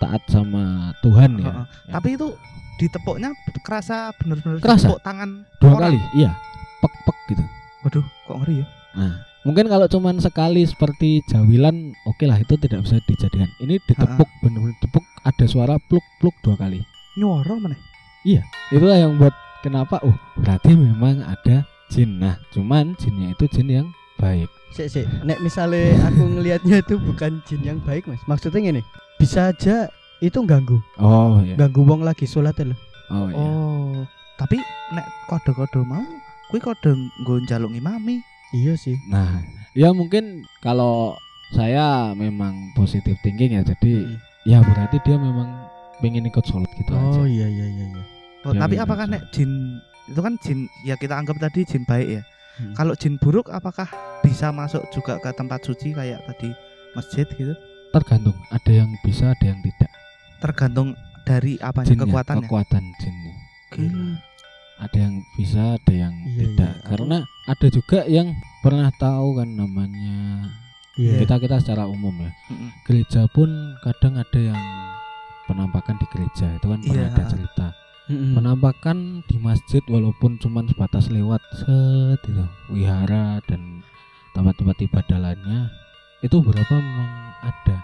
taat 0.00 0.22
sama 0.26 0.92
Tuhan 1.02 1.38
ya, 1.38 1.50
Heeh. 1.50 1.66
Ya. 1.88 1.92
Tapi 1.98 2.08
itu 2.16 2.28
ditepuknya 2.74 3.30
kerasa 3.62 4.10
bener-bener 4.18 4.58
Kerasa. 4.58 4.90
ditepuk 4.90 5.00
tangan 5.06 5.46
dua 5.62 5.70
orang. 5.78 5.94
kali 5.94 5.98
iya 6.18 6.30
pek 6.82 6.94
pek 7.06 7.18
gitu 7.30 7.44
Waduh, 7.84 8.04
kok 8.24 8.36
ngeri 8.40 8.64
ya? 8.64 8.66
Nah, 8.96 9.12
mungkin 9.44 9.68
kalau 9.68 9.84
cuman 9.84 10.16
sekali 10.16 10.64
seperti 10.64 11.20
jawilan, 11.28 11.92
oke 12.08 12.24
lah 12.24 12.40
itu 12.40 12.56
tidak 12.56 12.80
bisa 12.80 12.96
dijadikan. 13.04 13.44
Ini 13.60 13.76
ditepuk 13.84 14.24
benar-benar 14.40 14.72
ditepuk 14.80 15.04
ada 15.20 15.44
suara 15.44 15.76
pluk 15.92 16.00
pluk 16.16 16.32
dua 16.40 16.56
kali. 16.56 16.80
Nyoro 17.20 17.60
mana? 17.60 17.76
Itulah 18.72 18.96
yang 18.96 19.20
buat 19.20 19.36
kenapa 19.60 20.00
oh 20.00 20.16
berarti 20.40 20.72
memang 20.72 21.20
ada 21.20 21.68
jin. 21.92 22.16
Nah, 22.24 22.40
cuman 22.56 22.96
jinnya 22.96 23.36
itu 23.36 23.44
jin 23.52 23.68
yang 23.68 23.86
baik. 24.16 24.48
Sik, 24.72 24.88
sik. 24.88 25.06
Nek 25.28 25.44
misalnya 25.44 26.00
aku 26.08 26.24
ngelihatnya 26.24 26.80
itu 26.80 26.96
bukan 26.96 27.44
jin 27.44 27.60
yang 27.62 27.78
baik, 27.84 28.08
Mas. 28.08 28.24
Maksudnya 28.24 28.64
gini, 28.64 28.82
bisa 29.18 29.50
aja 29.52 29.88
itu 30.22 30.38
ganggu. 30.46 30.78
Oh 30.96 31.40
iya. 31.44 31.54
Ganggu 31.58 31.84
wong 31.84 32.02
lagi 32.02 32.24
sholat 32.24 32.56
ya, 32.56 32.72
lho. 32.72 32.76
Oh 33.12 33.26
iya. 33.28 33.36
Oh, 33.36 33.94
tapi 34.40 34.58
nek 34.94 35.06
kode-kode 35.28 35.84
mau, 35.84 36.02
kuwi 36.48 36.60
kode 36.60 36.90
nggo 36.94 37.34
njaluk 37.44 37.70
ngimami. 37.74 38.20
Iya 38.54 38.78
sih. 38.78 38.96
Nah, 39.10 39.42
ya 39.74 39.90
mungkin 39.90 40.46
kalau 40.62 41.18
saya 41.52 42.14
memang 42.16 42.72
positif 42.78 43.18
thinking 43.22 43.58
ya, 43.58 43.62
jadi 43.66 44.06
Mm. 44.06 44.16
ya 44.48 44.58
berarti 44.62 44.96
dia 45.04 45.16
memang 45.18 45.48
pengen 46.02 46.26
ikut 46.26 46.44
sholat 46.46 46.70
gitu 46.78 46.94
aja. 46.94 47.20
Oh 47.20 47.26
iya 47.26 47.46
iya 47.46 47.66
iya 47.68 47.84
iya. 47.90 48.02
Oh, 48.44 48.52
tapi 48.52 48.76
iya, 48.76 48.84
apakah 48.84 49.08
nek 49.08 49.32
jin 49.32 49.50
itu 50.04 50.20
kan 50.20 50.36
jin 50.44 50.68
ya 50.84 50.94
kita 51.00 51.16
anggap 51.16 51.40
tadi 51.40 51.64
jin 51.64 51.84
baik 51.88 52.20
ya. 52.20 52.22
Hmm. 52.54 52.74
Kalau 52.76 52.94
jin 52.94 53.18
buruk 53.18 53.50
apakah 53.50 53.88
bisa 54.22 54.54
masuk 54.54 54.84
juga 54.94 55.18
ke 55.18 55.32
tempat 55.34 55.64
suci 55.66 55.90
kayak 55.90 56.22
tadi 56.28 56.54
masjid 56.94 57.26
gitu? 57.26 57.54
Tergantung, 57.94 58.34
ada 58.50 58.72
yang 58.74 58.90
bisa, 59.00 59.30
ada 59.30 59.44
yang 59.46 59.62
tidak. 59.62 59.90
Tergantung 60.42 60.98
dari 61.22 61.56
Jinnya, 61.56 62.04
kekuatannya. 62.04 62.42
kekuatan 62.44 62.84
jinnya. 62.98 63.34
Gila. 63.70 64.06
ada 64.74 64.98
yang 64.98 65.14
bisa 65.34 65.78
ada 65.78 65.94
yang 65.94 66.14
Iya, 66.26 66.38
tidak 66.50 66.72
iya. 66.74 66.82
karena 66.84 67.16
ada 67.46 67.66
juga 67.70 67.98
yang 68.06 68.28
pernah 68.58 68.90
tahu 68.92 69.38
kan 69.38 69.46
namanya 69.48 70.50
Iya. 70.94 71.22
kita 71.22 71.38
kita 71.38 71.62
secara 71.62 71.86
umum 71.86 72.10
ya 72.12 72.30
Mm-mm. 72.50 72.70
gereja 72.82 73.30
pun 73.30 73.46
kadang 73.80 74.14
ada 74.14 74.34
yang 74.36 74.58
penampakan 75.44 75.94
di 75.96 76.06
gereja 76.10 76.46
itu 76.52 76.66
kan 76.66 76.80
pernah 76.80 77.02
Iya. 77.02 77.06
ada 77.08 77.22
cerita 77.24 77.66
Mm-mm. 78.10 78.34
penampakan 78.34 78.98
di 79.24 79.36
masjid 79.38 79.82
walaupun 79.86 80.36
cuma 80.36 80.60
sebatas 80.64 81.06
lewat 81.06 81.40
set 81.54 82.18
gitu 82.22 82.42
wihara 82.68 83.38
dan 83.46 83.80
tempat-tempat 84.32 84.76
ibadah 84.82 85.18
lainnya 85.20 85.70
itu 86.24 86.36
berapa 86.40 86.74
memang 86.80 87.10
ada 87.44 87.78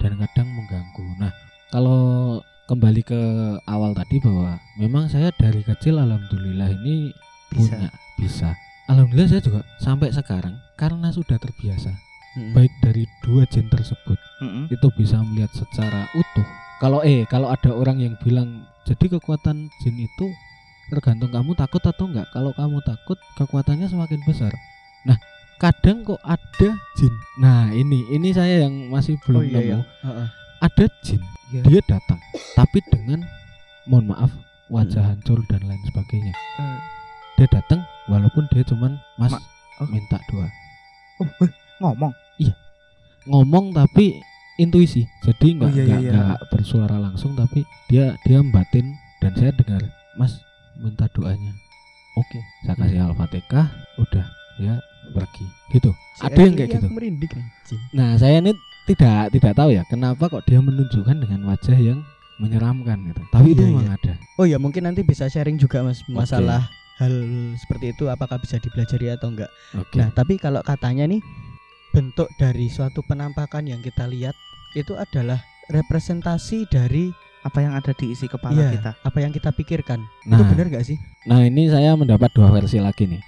dan 0.00 0.16
kadang 0.16 0.48
mengganggu 0.56 1.04
nah 1.20 1.32
kalau 1.68 2.40
kembali 2.72 3.04
ke 3.04 3.20
awal 3.68 3.92
tadi 3.92 4.16
bahwa 4.24 4.56
memang 4.80 5.12
saya 5.12 5.28
dari 5.36 5.60
kecil 5.60 6.00
alhamdulillah 6.00 6.72
ini 6.80 7.12
Bisa. 7.52 7.52
punya 7.52 7.88
bisa 8.16 8.48
alhamdulillah 8.88 9.28
saya 9.28 9.42
juga 9.44 9.60
sampai 9.76 10.08
sekarang 10.08 10.56
karena 10.80 11.12
sudah 11.12 11.36
terbiasa 11.36 11.92
Mm-mm. 12.32 12.56
baik 12.56 12.72
dari 12.80 13.04
dua 13.20 13.44
jin 13.44 13.68
tersebut 13.68 14.16
Mm-mm. 14.40 14.72
itu 14.72 14.86
bisa 14.96 15.20
melihat 15.20 15.52
secara 15.52 16.08
utuh. 16.16 16.48
Kalau 16.80 17.04
eh 17.04 17.28
kalau 17.28 17.52
ada 17.52 17.70
orang 17.70 18.00
yang 18.00 18.16
bilang 18.24 18.64
jadi 18.88 19.20
kekuatan 19.20 19.68
jin 19.84 19.96
itu 20.00 20.26
tergantung 20.88 21.28
kamu 21.28 21.52
takut 21.54 21.84
atau 21.84 22.08
enggak. 22.08 22.26
Kalau 22.32 22.56
kamu 22.56 22.80
takut 22.82 23.20
kekuatannya 23.36 23.86
semakin 23.86 24.20
besar. 24.24 24.50
Nah, 25.04 25.20
kadang 25.62 26.02
kok 26.02 26.18
ada 26.20 26.68
jin. 26.98 27.14
Nah, 27.38 27.70
ini 27.70 28.02
ini 28.10 28.34
saya 28.34 28.66
yang 28.66 28.90
masih 28.90 29.14
belum 29.22 29.40
Oh 29.40 29.46
iya 29.46 29.60
iya. 29.62 29.76
nemu. 29.78 29.84
Heeh. 30.02 30.28
Ada 30.58 30.84
jin, 31.00 31.22
Iya. 31.52 31.62
dia 31.62 31.80
datang 31.86 32.18
tapi 32.54 32.82
dengan 32.90 33.22
mohon 33.84 34.10
maaf 34.10 34.30
wajah 34.66 35.02
hancur 35.04 35.38
dan 35.46 35.62
lain 35.62 35.82
sebagainya. 35.86 36.34
Eh, 36.34 36.78
Dia 37.34 37.46
datang 37.48 37.80
walaupun 38.06 38.46
dia 38.50 38.62
cuman 38.62 38.98
Mas 39.16 39.30
Ma- 39.30 39.42
oh. 39.78 39.86
minta 39.86 40.18
doa. 40.26 40.46
oh, 41.18 41.28
eh, 41.42 41.50
ngomong. 41.78 42.12
ngomong 43.22 43.70
tapi 43.70 44.18
intuisi 44.58 45.06
jadi 45.22 45.46
nggak 45.54 45.70
Oh, 45.70 45.72
iya, 45.72 45.82
nggak 45.86 46.00
iya, 46.02 46.10
iya. 46.10 46.12
nggak 46.12 46.40
bersuara 46.50 46.98
langsung 46.98 47.38
tapi 47.38 47.62
dia 47.86 48.18
dia 48.26 48.42
batin 48.42 48.98
dan 49.22 49.30
saya 49.38 49.54
dengar 49.54 49.78
mas 50.14 50.42
minta 50.74 51.06
doanya 51.08 51.54
oke 52.18 52.38
saya 52.66 52.74
kasih 52.76 52.98
Hmm. 52.98 53.08
al-fatihah 53.10 53.66
udah 53.96 54.26
ya 54.58 54.74
pergi 55.10 55.46
gitu 55.70 55.90
Si 56.14 56.22
ada 56.22 56.38
yang 56.38 56.54
kayak 56.54 56.70
gitu 56.72 56.86
jin. 56.86 57.80
nah 57.90 58.14
saya 58.14 58.38
ini 58.38 58.52
tidak 58.84 59.30
tidak 59.30 59.52
tahu 59.52 59.70
ya 59.70 59.82
kenapa 59.86 60.28
kok 60.28 60.42
dia 60.42 60.58
menunjukkan 60.58 61.16
dengan 61.16 61.40
wajah 61.44 61.74
yang 61.74 61.98
menyeramkan 62.38 62.98
gitu 63.06 63.22
tapi 63.28 63.52
itu 63.52 63.62
Iya, 63.62 63.68
memang 63.68 63.86
iya. 63.86 63.96
ada 63.96 64.14
Oh 64.34 64.44
ya 64.44 64.56
mungkin 64.56 64.82
nanti 64.84 65.02
bisa 65.02 65.26
sharing 65.26 65.56
juga 65.56 65.80
Mas 65.80 66.02
masalah 66.06 66.66
hal 66.96 67.12
seperti 67.56 67.92
itu 67.92 68.06
apakah 68.06 68.36
bisa 68.36 68.58
dipelajari 68.58 69.10
atau 69.10 69.30
enggak. 69.30 69.50
oke 69.72 69.94
Nah, 69.94 70.10
tapi 70.10 70.36
kalau 70.36 70.60
katanya 70.60 71.06
nih 71.06 71.22
bentuk 71.90 72.26
dari 72.34 72.66
suatu 72.66 73.02
penampakan 73.02 73.66
yang 73.66 73.80
kita 73.80 74.06
lihat 74.06 74.34
itu 74.72 74.94
adalah 74.94 75.38
representasi 75.68 76.64
dari 76.66 77.12
apa 77.42 77.58
yang 77.58 77.74
ada 77.74 77.90
di 77.92 78.10
isi 78.10 78.26
kepala 78.26 78.54
Iya, 78.56 78.70
kita. 78.72 78.90
apa 79.02 79.18
yang 79.18 79.30
kita 79.30 79.50
pikirkan. 79.50 79.98
Nah, 80.24 80.38
Itu 80.38 80.44
benar 80.48 80.66
gak 80.68 80.84
sih? 80.84 80.94
nah 81.24 81.42
ini 81.42 81.66
saya 81.66 81.92
mendapat 81.92 82.30
dua 82.30 82.48
versi 82.50 82.78
lagi 82.78 83.04
nih. 83.04 83.18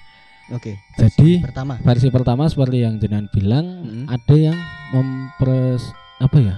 Oke. 0.52 0.76
Jadi- 0.94 1.40
versi 1.40 1.44
pertama. 1.44 1.72
Versi 1.80 2.08
pertama 2.10 2.44
seperti 2.46 2.76
yang 2.80 3.00
jenengan 3.00 3.28
bilang, 3.30 3.64
Mm-mm. 3.80 4.04
ada 4.06 4.34
yang 4.34 4.56
mempres 4.92 5.80
apa 6.20 6.36
ya? 6.36 6.56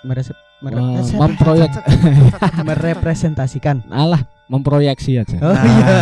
Merese- 0.00 0.36
mere- 0.60 0.78
eh, 0.78 1.04
memproyek 1.12 1.72
merepresentasikan. 2.64 3.84
alah 3.92 4.22
memproyeksi 4.48 5.20
aja. 5.20 5.36
Oh 5.38 5.52
Nah, 5.52 5.64
iya. 5.66 6.00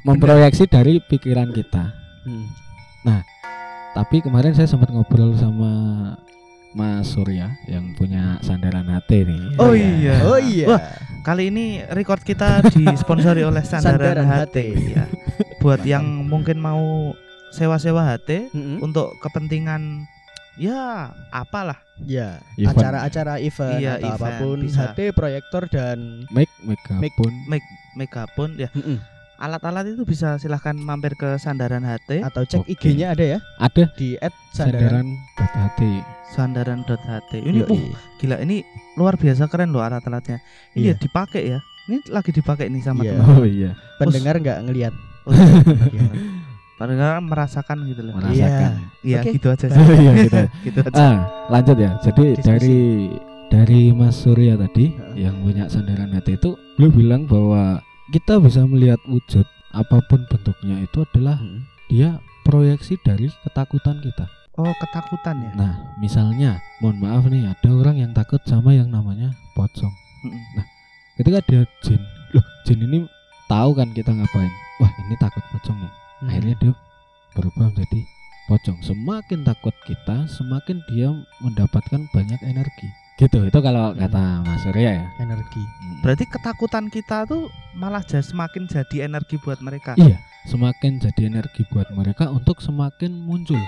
memproyeksi 0.00 0.64
dari 0.64 1.02
pikiran 1.02 1.50
kita. 1.50 1.90
Hmm. 2.22 2.46
Tapi 3.88 4.22
kemarin 4.22 4.54
saya 4.54 4.70
sempat 4.70 4.94
ngobrol 4.94 5.34
sama 5.34 6.14
Mas 6.70 7.08
Surya 7.08 7.56
yang 7.64 7.92
punya 7.92 8.36
sandaran 8.40 8.86
hati 8.86 9.24
nih. 9.24 9.42
Oh 9.56 9.72
Ya. 9.72 9.88
iya. 9.90 10.14
Oh 10.22 10.38
iya. 10.38 10.66
Wah, 10.68 10.80
Kali 11.18 11.48
ini 11.48 11.66
record 11.86 12.22
kita 12.22 12.60
disponsori 12.64 13.42
oleh 13.42 13.60
Sandaran, 13.60 14.16
Sandaran 14.16 14.28
HT. 14.48 14.56
ya. 14.88 15.04
Buat 15.58 15.84
yang 15.84 16.04
mungkin 16.24 16.56
mau 16.56 17.12
sewa-sewa 17.50 18.04
HT 18.06 18.48
Mm-mm. 18.50 18.78
untuk 18.80 19.12
kepentingan 19.18 20.08
ya 20.56 21.12
apalah. 21.28 21.76
Ya, 22.00 22.38
Event. 22.54 22.72
acara-acara 22.72 23.34
event 23.38 23.76
Iya, 23.76 23.98
atau 23.98 24.08
event, 24.08 24.14
apa 24.14 24.28
pun, 24.38 24.56
bisa. 24.62 24.80
HT, 24.88 24.98
proyektor 25.12 25.62
dan 25.66 26.24
Mic, 26.30 26.46
megapun. 26.62 27.32
Mic 27.44 27.64
megapun 27.94 28.50
ya. 28.54 28.70
Mm-mm. 28.72 28.96
Alat-alat 29.38 29.86
itu 29.88 30.02
bisa 30.02 30.34
silahkan 30.34 30.74
mampir 30.74 31.14
ke 31.14 31.38
Sandaran 31.38 31.80
HT 31.80 32.26
atau 32.26 32.42
cek 32.42 32.58
Oke. 32.58 32.74
IG-nya 32.74 33.14
ada 33.14 33.22
ya 33.22 33.38
Ada 33.56 33.86
di 33.94 34.18
@sandaran. 34.50 35.06
sandaran.ht. 35.38 35.80
sandaran.ht. 36.28 37.32
Ini 37.38 37.58
Yoi. 37.62 37.70
uh, 37.70 37.82
gila 38.18 38.36
ini 38.42 38.66
luar 38.94 39.14
biasa 39.14 39.46
keren 39.46 39.70
loh 39.70 39.80
alat-alatnya. 39.80 40.42
Ini 40.74 40.82
Iya. 40.82 40.90
ya 40.90 40.94
dipakai 40.98 41.42
ya. 41.46 41.58
Ini 41.86 42.02
lagi 42.10 42.30
dipakai 42.30 42.66
nih 42.66 42.82
sama 42.82 43.00
Iya. 43.00 43.14
teman. 43.14 43.30
Oh 43.30 43.44
iya, 43.46 43.70
pendengar 43.96 44.34
nggak 44.36 44.58
ngelihat. 44.66 44.94
Oh, 45.24 45.32
iya. 45.88 46.02
Padahal 46.78 47.18
merasakan 47.20 47.78
gitu 47.86 48.00
loh. 48.02 48.14
merasakan. 48.14 48.70
Iya, 49.02 49.18
Oke. 49.18 49.30
gitu 49.34 49.46
aja 49.48 49.66
sih. 49.66 49.78
Iya 50.02 50.12
gitu. 50.20 50.38
gitu 50.66 50.78
aja. 50.82 50.98
Ah, 50.98 51.16
lanjut 51.48 51.76
ya. 51.76 51.90
Jadi 52.02 52.24
Diskusi. 52.34 52.42
dari 52.44 52.78
dari 53.48 53.82
Mas 53.90 54.14
Surya 54.14 54.54
tadi 54.54 54.92
Heeh. 54.92 55.24
yang 55.24 55.40
punya 55.40 55.66
sandaran 55.66 56.10
hati 56.10 56.34
itu 56.34 56.52
beliau 56.74 56.90
bilang 56.92 57.22
bahwa 57.24 57.80
kita 58.08 58.40
bisa 58.40 58.64
melihat 58.64 59.00
wujud 59.04 59.44
apa 59.76 60.00
pun 60.08 60.24
bentuknya 60.32 60.80
itu 60.80 61.04
adalah 61.04 61.36
Mm. 61.36 61.60
dia 61.92 62.10
proyeksi 62.48 62.96
dari 63.04 63.28
ketakutan 63.44 64.00
kita. 64.00 64.24
Oh, 64.58 64.74
ketakutan 64.82 65.38
ya. 65.38 65.50
Nah, 65.54 65.74
misalnya, 66.02 66.58
mohon 66.82 66.98
maaf 66.98 67.28
nih, 67.30 67.46
ada 67.46 67.70
orang 67.70 68.00
yang 68.02 68.10
takut 68.10 68.42
sama 68.42 68.74
yang 68.74 68.90
namanya 68.90 69.30
pocong. 69.54 69.92
Mm-mm. 70.26 70.64
Ketika 71.14 71.38
dia 71.46 71.62
jin, 71.84 72.02
loh, 72.34 72.46
jin 72.66 72.82
ini 72.82 72.98
tahu 73.46 73.70
kan 73.76 73.94
kita 73.94 74.10
ngapain. 74.10 74.50
Wah, 74.82 74.90
ini 75.06 75.14
takut 75.22 75.44
pocong 75.54 75.78
nih. 75.78 75.92
Hmm. 75.92 76.28
Akhirnya 76.30 76.54
dia 76.58 76.72
berubah 77.38 77.70
menjadi 77.70 78.00
pocong. 78.50 78.78
Semakin 78.82 79.46
takut 79.46 79.74
kita, 79.86 80.26
semakin 80.26 80.82
dia 80.90 81.10
mendapatkan 81.42 82.06
banyak 82.10 82.40
energi. 82.42 82.88
Gitu, 83.18 83.38
itu 83.44 83.58
kalau 83.58 83.90
Hmm. 83.90 83.98
kata 83.98 84.22
Mas 84.40 84.62
Surya 84.62 84.90
ya. 84.94 85.06
energi. 85.18 85.58
Hmm. 85.58 85.98
Berarti 86.00 86.24
ketakutan 86.24 86.86
kita 86.86 87.26
tuh 87.26 87.50
malah 87.74 88.00
jadi 88.00 88.22
semakin 88.22 88.64
jadi 88.64 88.96
energi 89.04 89.36
buat 89.36 89.58
mereka. 89.58 89.98
Iya, 89.98 90.22
semakin 90.46 91.02
jadi 91.02 91.26
energi 91.26 91.66
buat 91.66 91.90
mereka 91.90 92.30
untuk 92.30 92.62
semakin 92.62 93.10
muncul 93.18 93.58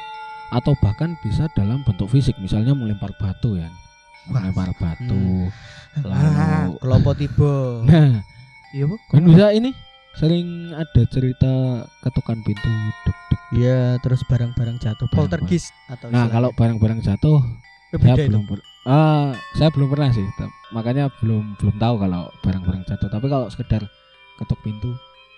atau 0.51 0.79
bahkan 0.79 1.19
bisa 1.21 1.51
dalam 1.53 1.83
bentuk 1.83 2.07
fisik, 2.07 2.39
misalnya 2.39 2.73
melempar 2.73 3.11
batu 3.19 3.59
ya. 3.59 3.67
Melempar 4.25 4.71
batu. 4.79 5.19
Hmm. 5.19 5.51
Lalu 6.01 6.79
Kelompok 6.79 7.15
tiba. 7.19 7.53
nah, 7.91 8.23
Iya, 8.71 8.87
Bu. 8.87 8.95
kan 9.11 9.27
bisa 9.27 9.51
ini 9.51 9.75
sering 10.15 10.47
ada 10.71 11.03
cerita 11.07 11.51
ketukan 12.01 12.39
pintu 12.47 12.71
duk 13.03 13.19
duk. 13.27 13.41
Iya, 13.51 13.99
terus 13.99 14.23
barang-barang 14.23 14.79
jatuh. 14.79 15.11
Poltergeist 15.11 15.75
atau 15.91 16.07
Nah, 16.07 16.31
kalau 16.31 16.55
barang-barang 16.55 17.03
jatuh 17.03 17.43
saya 17.91 17.99
beda 17.99 18.23
itu. 18.31 18.39
Ah, 18.85 19.31
saya 19.55 19.69
belum 19.69 19.89
pernah 19.89 20.11
sih. 20.11 20.25
Makanya 20.71 21.11
belum 21.19 21.57
belum 21.57 21.77
tahu 21.77 21.95
kalau 21.99 22.31
barang-barang 22.41 22.83
jatuh. 22.87 23.09
Tapi 23.09 23.27
kalau 23.27 23.47
sekedar 23.49 23.83
ketuk 24.37 24.61
pintu, 24.61 24.93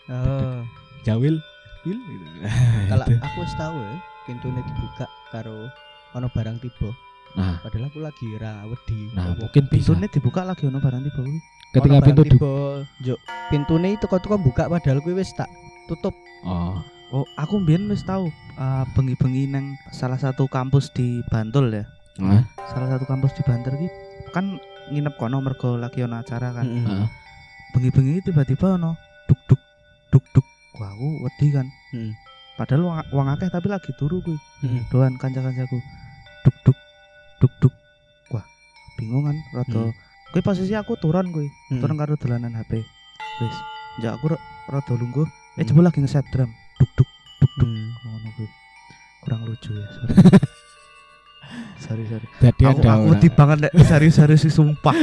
Oh. 0.07 0.61
jawil, 1.03 1.39
wil 1.83 1.99
gitu. 1.99 2.27
Kalau 2.91 3.07
Itu. 3.07 3.19
aku 3.19 3.41
tahu 3.55 3.77
ya, 3.79 3.95
pintunya 4.23 4.61
dibuka 4.61 5.07
karo 5.31 5.71
ono 6.13 6.27
barang 6.29 6.59
tiba. 6.59 6.91
Nah, 7.33 7.57
Padahal 7.59 7.89
aku 7.89 7.99
lagi 7.99 8.27
ra 8.37 8.67
wedi. 8.67 9.09
nah 9.11 9.31
Apa- 9.31 9.41
mungkin 9.41 9.63
bisa. 9.67 9.89
Pintunya 9.89 10.09
dibuka 10.11 10.43
lagi 10.43 10.67
ono 10.67 10.79
barang 10.79 11.03
tiba 11.03 11.17
kuwi. 11.17 11.39
Ketika 11.73 11.95
ono 11.95 12.05
pintu 12.05 12.23
di 12.23 12.31
tiba, 12.31 12.53
juk 13.01 13.19
pintune 13.49 13.89
itu 13.95 14.05
kok 14.05 14.21
buka 14.37 14.67
padahal 14.69 14.99
kuwi 15.01 15.15
wis 15.17 15.33
tak 15.33 15.49
tutup. 15.87 16.13
Oh, 16.45 16.77
Oh, 17.13 17.29
aku 17.37 17.61
mbien 17.61 17.85
wis 17.87 18.03
tahu 18.03 18.27
uh, 18.57 18.85
bengi-bengi 18.93 19.45
nang 19.47 19.65
salah 19.91 20.17
satu 20.17 20.49
kampus 20.49 20.89
di 20.91 21.21
Bantul 21.29 21.69
ya. 21.71 21.85
Nah, 22.19 22.43
Salah 22.67 22.89
satu 22.91 23.05
kampus 23.05 23.33
di 23.33 23.43
Bantul 23.43 23.77
ki 23.77 23.89
kan 24.31 24.59
nginep 24.89 25.15
kono 25.15 25.39
mergo 25.39 25.77
lagi 25.77 26.03
ono 26.03 26.19
acara 26.19 26.53
kan. 26.53 26.67
Ah, 26.85 27.09
Bengi-bengi 27.73 28.21
tiba-tiba 28.23 28.77
ono 28.77 28.97
duk 29.25 29.41
duk 29.47 29.61
duk 30.11 30.25
duk. 30.33 30.47
Wah, 30.77 30.91
aku 30.91 31.09
wedi 31.23 31.47
kan. 31.51 31.67
Mm. 31.93 32.13
Padahal 32.53 32.83
wong, 32.83 32.97
wong 33.11 33.27
akeh 33.29 33.49
tapi 33.49 33.69
lagi 33.69 33.93
turu 33.95 34.21
kuwi. 34.21 34.37
Mm-mm. 34.63 34.85
Doan 34.89 35.17
kanca-kancaku. 35.17 35.79
Duk 36.43 36.57
duk 36.65 36.79
duk 37.39 37.53
duk. 37.61 37.75
Wah, 38.29 38.45
bingung 38.97 39.25
kan 39.25 39.37
rada. 39.55 39.89
Hmm. 39.89 39.93
Kuwi 40.31 40.43
posisi 40.43 40.73
aku 40.73 40.97
turun 40.97 41.29
kuwi. 41.29 41.49
Mm. 41.71 41.81
Turun 41.81 41.97
karo 41.97 42.13
dolanan 42.15 42.53
HP. 42.55 42.81
Wis. 43.41 43.57
Ya 44.01 44.13
aku 44.13 44.33
ra- 44.33 44.43
rada 44.69 44.93
lungguh. 44.93 45.25
Eh 45.55 45.61
Hmm. 45.61 45.69
coba 45.69 45.89
lagi 45.89 46.01
ngeset 46.01 46.25
drum. 46.29 46.49
Duk 46.77 46.91
duk 46.95 47.09
duk 47.41 47.53
duk. 47.57 47.69
Mm. 47.69 47.89
Ngono 48.03 48.29
kuwi. 48.35 48.49
Kurang 49.23 49.41
lucu 49.45 49.71
ya, 49.71 49.87
sorry. 49.93 50.13
sorry, 51.79 52.05
sorry. 52.07 52.27
jadi 52.39 52.63
aku 52.71 52.81
ada 52.83 52.91
aku 52.97 53.05
wedi 53.17 53.29
banget 53.29 53.57
nek 53.67 53.73
serius-serius 53.83 54.43
sih 54.47 54.53
sumpah. 54.53 54.97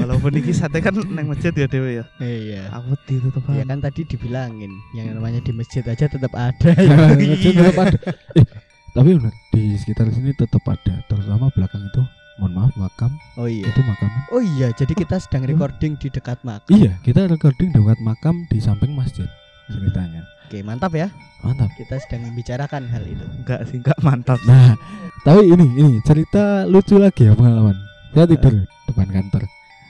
Walaupun 0.00 0.32
iki 0.40 0.52
sate 0.52 0.80
kan 0.84 0.92
neng 0.96 1.30
masjid 1.30 1.52
ya 1.52 1.66
Dewi 1.68 2.00
ya. 2.00 2.04
Iya. 2.20 2.62
Aku 2.72 2.92
wedi 2.96 3.14
tetep 3.20 3.42
Ya 3.52 3.64
kan 3.64 3.78
tadi 3.80 4.00
dibilangin 4.04 4.72
yang 4.92 5.12
namanya 5.16 5.40
di 5.40 5.52
masjid 5.52 5.84
aja 5.86 6.08
tetap 6.08 6.32
ada. 6.36 6.70
Ya. 6.76 7.14
masjid 7.16 7.52
tetap 7.54 7.76
ada. 7.86 7.98
Eh, 8.36 8.44
tapi 8.92 9.10
benar 9.16 9.34
di 9.52 9.76
sekitar 9.76 10.08
sini 10.12 10.32
tetap 10.32 10.64
ada, 10.64 10.94
terutama 11.08 11.48
belakang 11.52 11.84
itu. 11.84 12.02
Mohon 12.36 12.52
maaf, 12.52 12.72
makam 12.76 13.12
Oh 13.40 13.48
iya. 13.48 13.64
itu 13.64 13.80
makam. 13.80 14.10
Oh 14.28 14.44
iya, 14.44 14.68
jadi 14.76 14.92
kita 14.92 15.16
sedang 15.16 15.48
recording 15.48 15.96
di 15.96 16.12
dekat 16.12 16.36
makam. 16.44 16.68
Iya, 16.68 16.92
kita 17.00 17.24
recording 17.32 17.72
dekat 17.72 17.96
makam 18.04 18.44
di 18.52 18.60
samping 18.60 18.92
masjid 18.92 19.24
ceritanya. 19.72 20.20
Oke, 20.46 20.62
mantap 20.62 20.94
ya. 20.94 21.10
Mantap. 21.42 21.74
Kita 21.74 21.98
sedang 21.98 22.30
membicarakan 22.30 22.86
hal 22.86 23.02
itu. 23.02 23.26
Enggak 23.42 23.66
sih, 23.66 23.82
enggak 23.82 23.98
mantap. 23.98 24.38
Nah, 24.46 24.78
tapi 25.26 25.50
ini 25.50 25.66
ini 25.74 25.98
cerita 26.06 26.62
lucu 26.70 27.02
lagi 27.02 27.26
ya 27.26 27.34
pengalaman. 27.34 27.74
Saya 28.14 28.30
tidur 28.30 28.62
depan 28.86 29.10
kantor. 29.10 29.42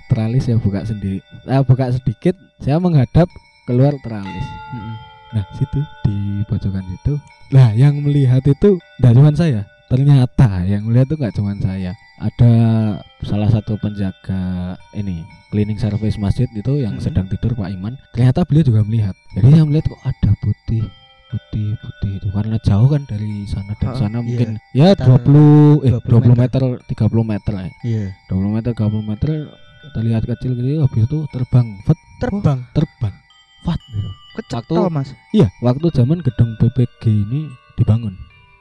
Teralis 0.08 0.48
saya 0.48 0.56
buka 0.56 0.80
sendiri. 0.88 1.20
Saya 1.44 1.60
buka 1.60 1.92
sedikit, 1.92 2.34
saya 2.64 2.80
menghadap 2.80 3.28
keluar 3.68 3.92
teralis. 4.00 4.46
Mm-mm. 4.72 4.96
Nah, 5.36 5.44
situ 5.60 5.80
di 6.08 6.40
pojokan 6.48 6.88
situ. 6.88 7.20
Nah, 7.52 7.76
yang 7.76 8.00
melihat 8.00 8.40
itu 8.48 8.80
tidak 8.80 9.12
cuma 9.12 9.30
saya. 9.36 9.68
Ternyata 9.86 10.62
yang 10.62 10.82
melihat 10.82 11.06
itu 11.06 11.16
nggak 11.16 11.34
cuma 11.34 11.54
saya. 11.56 11.94
Ada 12.16 12.52
salah 13.22 13.46
satu 13.46 13.76
penjaga 13.76 14.40
ini 14.92 15.20
cleaning 15.48 15.76
service 15.76 16.16
masjid 16.16 16.48
itu 16.50 16.80
yang 16.80 16.96
Mhm. 16.96 17.02
sedang 17.02 17.26
tidur 17.26 17.54
Pak 17.54 17.70
Iman. 17.70 17.94
Ternyata 18.10 18.42
beliau 18.42 18.64
juga 18.64 18.80
melihat. 18.82 19.14
Jadi 19.32 19.46
saya 19.48 19.64
melihat 19.64 19.86
kok 19.86 20.02
ada 20.02 20.30
putih 20.36 20.84
putih 21.26 21.74
putih 21.76 22.12
itu 22.16 22.28
karena 22.30 22.56
jauh 22.60 22.86
kan 22.86 23.02
dari 23.04 23.44
sana 23.44 23.74
dan 23.76 23.88
Ah, 23.88 23.96
sana 23.96 24.16
iya. 24.16 24.24
mungkin 24.24 24.48
ya 24.72 24.86
Sekitar 24.88 25.06
20 25.20 25.82
eh 25.82 25.92
20 25.92 26.06
20 26.08 26.34
meter 26.36 26.62
30 26.86 27.24
meter 27.24 27.52
lah 27.52 27.64
ya. 27.64 27.72
Iya. 27.82 28.04
20 28.26 28.50
meter 28.52 28.70
30 28.72 29.02
meter 29.04 29.28
terlihat 29.92 30.22
kecil 30.24 30.50
gitu 30.54 30.70
habis 30.80 31.02
itu 31.04 31.18
terbang 31.28 31.66
Fat, 31.82 31.98
Terbang. 32.18 32.58
terbang 32.72 33.14
Fat 33.62 33.80
gitu. 33.88 34.10
Kecetol, 34.36 34.76
Waktu- 34.82 34.94
Mas. 34.94 35.08
Iya, 35.32 35.46
waktu 35.58 35.86
zaman 35.90 36.18
gedung 36.20 36.54
BPG 36.56 37.02
ini 37.08 37.40
dibangun. 37.74 38.14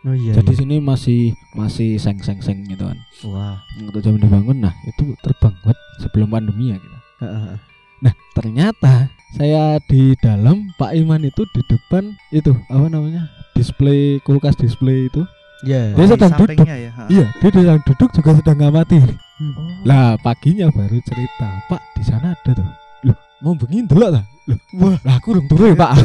Oh 0.06 0.14
iya. 0.14 0.38
Jadi 0.38 0.54
sini 0.54 0.78
masih 0.78 1.34
masih 1.58 1.98
seng-seng-seng 1.98 2.62
gitu 2.70 2.86
kan. 2.86 2.98
Wah. 3.26 3.58
Waktu 3.90 4.06
zaman 4.06 4.22
dibangun, 4.22 4.62
nah 4.62 4.74
itu 4.86 5.18
terbang 5.26 5.54
buat 5.66 5.78
sebelum 5.98 6.30
pandemi 6.30 6.70
ya 6.70 6.78
gitu. 6.78 6.98
Heeh. 7.26 7.58
Nah 8.06 8.14
ternyata 8.38 9.10
saya 9.34 9.82
di 9.90 10.14
dalam 10.22 10.70
Pak 10.78 10.94
Iman 10.94 11.26
itu 11.26 11.42
di 11.50 11.62
depan 11.66 12.14
itu 12.30 12.54
apa 12.70 12.86
namanya 12.86 13.34
display 13.58 14.22
kulkas 14.22 14.54
display 14.62 15.10
itu. 15.10 15.26
Iya. 15.66 15.98
Dia 15.98 16.06
Di 16.06 16.12
sedang 16.14 16.34
duduk. 16.38 16.66
ya. 16.68 16.92
ha. 16.94 17.04
Iya, 17.10 17.26
dia 17.42 17.50
sedang 17.50 17.82
duduk 17.82 18.10
juga 18.14 18.30
sedang 18.38 18.58
ngamati. 18.62 18.98
Hmm. 19.02 19.54
Oh. 19.58 19.68
Lah 19.90 20.14
paginya 20.22 20.70
baru 20.70 21.02
cerita, 21.02 21.50
Pak 21.66 21.82
di 21.98 22.04
sana 22.06 22.38
ada 22.38 22.52
tuh. 22.54 22.70
Loh, 23.10 23.18
mau 23.42 23.58
begini 23.58 23.90
dulu 23.90 24.06
lah. 24.06 24.22
Loh, 24.46 24.60
Wah. 24.78 25.00
lah 25.02 25.18
aku 25.18 25.34
urung 25.34 25.48
turu 25.50 25.74
ya 25.74 25.76
Pak. 25.80 25.92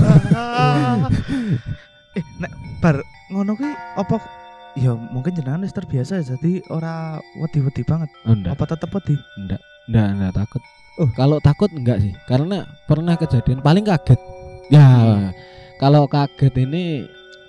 eh, 2.17 2.25
nek 2.41 2.53
bar 2.81 2.97
ngono 3.31 3.55
kuwi 3.55 3.73
apa 3.95 4.17
ya 4.79 4.95
mungkin 4.95 5.35
jenengan 5.35 5.67
wis 5.67 5.75
terbiasa 5.75 6.23
ya 6.23 6.35
jadi 6.37 6.63
ora 6.71 7.19
wedi-wedi 7.39 7.83
banget. 7.87 8.11
Oh, 8.27 8.35
enggak. 8.35 8.55
Apa 8.59 8.65
tetep 8.75 8.91
wedi? 8.95 9.15
Enggak, 9.39 9.63
enggak, 9.91 10.07
enggak 10.15 10.33
takut. 10.35 10.63
Oh. 10.99 11.11
Kalau 11.17 11.39
takut 11.41 11.71
enggak 11.73 11.99
sih, 12.03 12.13
karena 12.29 12.67
pernah 12.85 13.15
kejadian 13.17 13.63
paling 13.63 13.87
kaget. 13.87 14.21
Ya, 14.71 14.87
kalau 15.83 16.07
kaget 16.07 16.55
ini 16.61 17.07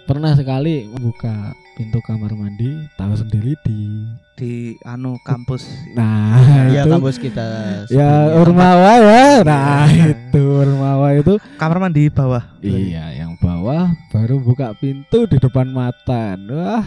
pernah 0.10 0.34
sekali 0.34 0.89
membuka 0.89 1.54
pintu 1.82 1.98
kamar 2.00 2.30
mandi, 2.32 2.70
tahu 2.94 3.17
sendiri 3.17 3.58
di 3.65 4.06
Di 4.32 4.54
anu 4.84 5.17
kampus. 5.22 5.65
Nah, 5.94 6.70
Iya 6.70 6.86
itu 6.86 6.94
kampus 6.94 7.17
kita. 7.17 7.46
ya. 7.89 8.38
Urmawa 8.38 8.94
ya. 8.98 9.26
Nah, 9.41 9.86
Iya. 9.88 10.13
itu 10.13 10.41
Urmawa 10.62 11.13
itu 11.13 11.41
Kamar 11.58 11.78
mandi 11.80 12.06
bawah. 12.08 12.46
iya 12.60 13.13
yang 13.15 13.34
bawah 13.36 13.89
baru 14.10 14.38
buka 14.38 14.78
pintu 14.78 15.26
di 15.26 15.38
depan 15.38 15.70
mata. 15.70 16.38
Wah, 16.39 16.86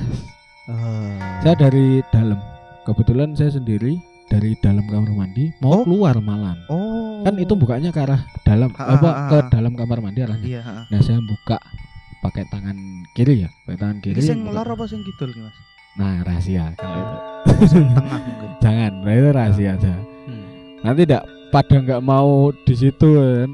Oh. 0.65 1.19
saya 1.43 1.59
dari 1.61 1.99
dalam. 2.09 2.39
Kebetulan 2.83 3.35
saya 3.35 3.51
sendiri 3.51 3.99
dari 4.27 4.55
dalam 4.59 4.87
kamar 4.87 5.11
mandi 5.11 5.51
mau 5.59 5.79
Oh. 5.79 5.83
keluar 5.83 6.15
malam. 6.21 6.55
Oh. 6.69 7.03
kan 7.23 7.35
itu 7.35 7.57
bukanya 7.57 7.89
ke 7.89 7.99
arah 7.99 8.21
dalam 8.43 8.69
Ah, 8.77 8.95
apa 8.95 9.09
ah, 9.09 9.17
ah, 9.17 9.29
ke 9.33 9.37
ah. 9.39 9.49
dalam 9.49 9.73
kamar 9.73 9.97
mandi 9.99 10.21
arahnya 10.21 10.45
Iya, 10.45 10.61
heeh. 10.61 10.85
nah 10.93 11.01
saya 11.01 11.17
buka 11.19 11.57
pakai 12.25 12.49
tangan 12.49 12.77
kiri 13.13 13.45
ya 13.45 13.51
pakai 13.63 13.79
tangan 13.79 13.99
kiri 14.01 14.17
Iki 14.17 14.25
sing 14.25 14.41
buka. 14.43 14.57
lor 14.57 14.69
apa 14.71 14.85
sing 14.87 15.01
kidul 15.03 15.29
ki, 15.29 15.41
Mas? 15.41 15.57
nah 15.95 16.13
rahasia 16.23 16.73
kalau 16.75 16.97
itu 16.97 17.17
Sing 17.69 17.85
tengah 17.87 18.19
mungkin. 18.19 18.49
jangan 18.65 18.93
nah 18.99 19.13
itu 19.13 19.29
rahasia 19.31 19.71
aja 19.75 19.95
Hmm. 20.25 20.45
nanti 20.81 21.01
tidak 21.03 21.23
pada 21.51 21.77
nggak 21.77 22.03
mau 22.03 22.33
di 22.59 22.75
situ 22.75 23.09
kan 23.13 23.49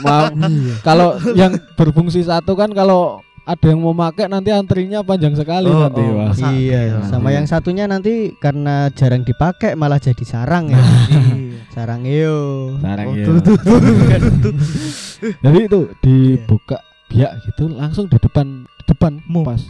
mau 0.00 0.22
Iya. 0.46 0.74
kalau 0.80 1.08
yang 1.34 1.52
berfungsi 1.74 2.22
satu 2.22 2.54
kan 2.54 2.70
kalau 2.70 3.18
ada 3.44 3.66
yang 3.66 3.76
mau 3.78 3.92
pakai 3.92 4.24
nanti 4.24 4.48
antrinya 4.48 5.02
panjang 5.02 5.34
sekali 5.34 5.66
Oh, 5.66 5.84
nanti 5.84 6.00
oh, 6.00 6.16
wah 6.16 6.32
Iya, 6.48 6.80
Nanti. 6.96 7.10
sama 7.10 7.28
yang 7.28 7.44
satunya 7.44 7.84
nanti 7.84 8.32
karena 8.34 8.88
jarang 8.90 9.20
dipakai 9.20 9.74
malah 9.74 9.98
jadi 9.98 10.22
sarang 10.22 10.70
ya. 10.70 10.78
Iya. 10.80 11.60
sarang 11.68 12.02
iyo. 12.04 12.38
Sarang 12.78 13.06
Oh, 13.06 13.14
tuh, 13.18 13.36
tuh, 13.42 13.56
tuh. 13.58 14.54
jadi 15.42 15.58
itu 15.60 15.80
Iya. 15.82 16.00
dibuka 16.00 16.78
biak 17.06 17.32
gitu 17.44 17.68
langsung 17.70 18.06
di 18.06 18.16
depan 18.16 18.46
depan 18.84 19.16
Mu. 19.24 19.42
pas 19.42 19.60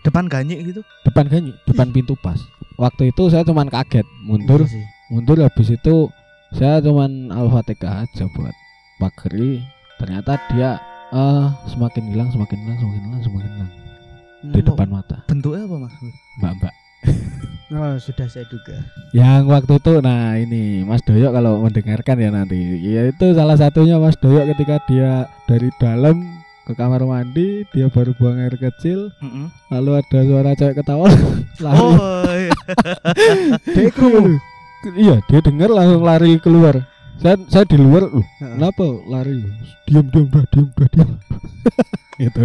Depan 0.00 0.24
ganyik 0.26 0.58
gitu. 0.64 0.80
depan 1.02 1.26
kan 1.26 1.42
depan 1.64 1.88
pintu 1.90 2.14
pas 2.14 2.38
waktu 2.76 3.10
itu 3.10 3.22
saya 3.26 3.42
cuman 3.42 3.66
kaget 3.66 4.06
mundur 4.22 4.62
Iya 4.62 4.72
sih. 4.72 4.84
mundur 5.08 5.36
habis 5.38 5.68
itu 5.68 6.08
saya 6.50 6.78
cuman 6.78 7.28
al-fatihah 7.28 8.02
aja 8.02 8.24
buat 8.30 8.54
pageri 8.96 9.60
ternyata 9.96 10.36
dia 10.48 10.78
eh 11.08 11.46
semakin 11.66 12.04
hilang 12.08 12.28
semakin 12.28 12.58
hilang 12.58 12.78
semakin 12.78 13.00
hilang 13.02 13.22
semakin 13.22 13.50
hilang 13.50 13.70
di 14.46 14.60
depan 14.60 14.88
mata 14.88 15.16
Bentuknya 15.26 15.64
apa, 15.64 15.76
Mas? 15.80 15.94
mbak 16.36 16.52
mbak 16.56 16.74
Oh, 17.68 17.98
sudah 17.98 18.30
saya 18.30 18.46
duga. 18.46 18.78
yang 19.10 19.50
waktu 19.50 19.74
itu 19.76 19.98
nah 19.98 20.38
ini 20.38 20.80
Mas 20.80 21.02
Doyok 21.02 21.34
kalau 21.34 21.58
mendengarkan 21.58 22.14
ya 22.16 22.30
nanti 22.30 22.54
ya 22.78 23.10
itu 23.10 23.34
salah 23.34 23.58
satunya 23.58 23.98
Mas 23.98 24.14
Doyok 24.14 24.54
ketika 24.54 24.78
dia 24.86 25.12
dari 25.44 25.66
dalam 25.76 26.22
ke 26.66 26.74
kamar 26.74 27.06
mandi 27.06 27.62
dia 27.70 27.86
baru 27.86 28.10
buang 28.18 28.42
air 28.42 28.58
kecil 28.58 29.14
Heeh. 29.22 29.46
lalu 29.70 29.90
ada 30.02 30.18
suara 30.26 30.50
cewek 30.58 30.74
ketawa. 30.82 31.06
Lari. 31.64 31.78
Oh, 31.78 32.26
iya. 32.34 32.54
Dia 33.76 33.88
iya 34.98 35.16
dia 35.30 35.40
dengar 35.42 35.70
langsung 35.70 36.02
lari 36.02 36.36
keluar. 36.42 36.82
Saya 37.22 37.38
saya 37.48 37.64
di 37.64 37.78
luar 37.78 38.10
loh. 38.10 38.26
Kenapa 38.42 38.82
lari? 39.06 39.40
Diam 39.88 40.10
diam 40.10 40.26
dah 40.28 40.44
diam 40.50 40.66
dah 40.74 40.88
diam. 40.90 41.10
Gitu. 42.22 42.42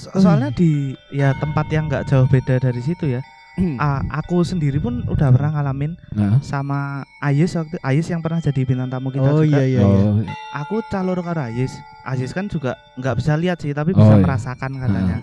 So- 0.00 0.16
soalnya 0.16 0.48
di 0.54 0.96
ya 1.12 1.36
tempat 1.36 1.68
yang 1.68 1.92
nggak 1.92 2.08
jauh 2.08 2.24
beda 2.26 2.58
dari 2.58 2.80
situ 2.80 3.04
ya. 3.14 3.20
Ah, 3.78 4.00
aku 4.12 4.40
sendiri 4.40 4.78
pun 4.78 5.02
udah 5.04 5.28
pernah 5.28 5.50
ngalamin 5.50 5.98
nah 6.10 6.38
sama 6.40 6.78
Ayes 7.18 7.52
waktu 7.52 7.76
Ayes 7.80 8.06
yang 8.06 8.18
pernah 8.18 8.38
jadi 8.38 8.62
bintang 8.62 8.86
tamu 8.88 9.08
kita 9.08 9.26
Oh 9.26 9.42
juga. 9.42 9.58
iya 9.60 9.62
iya 9.68 9.80
iya. 9.80 9.84
oh 9.84 10.22
Aku 10.56 10.78
calor 10.86 11.18
karo 11.18 11.42
Ayes. 11.42 11.74
Ayes 12.02 12.30
kan 12.30 12.46
juga 12.46 12.72
nggak 12.94 13.14
bisa 13.16 13.34
lihat 13.34 13.58
sih, 13.58 13.70
tapi 13.70 13.92
Oh, 13.92 13.98
bisa 13.98 14.14
iya. 14.14 14.22
merasakan 14.22 14.70
katanya. 14.76 15.16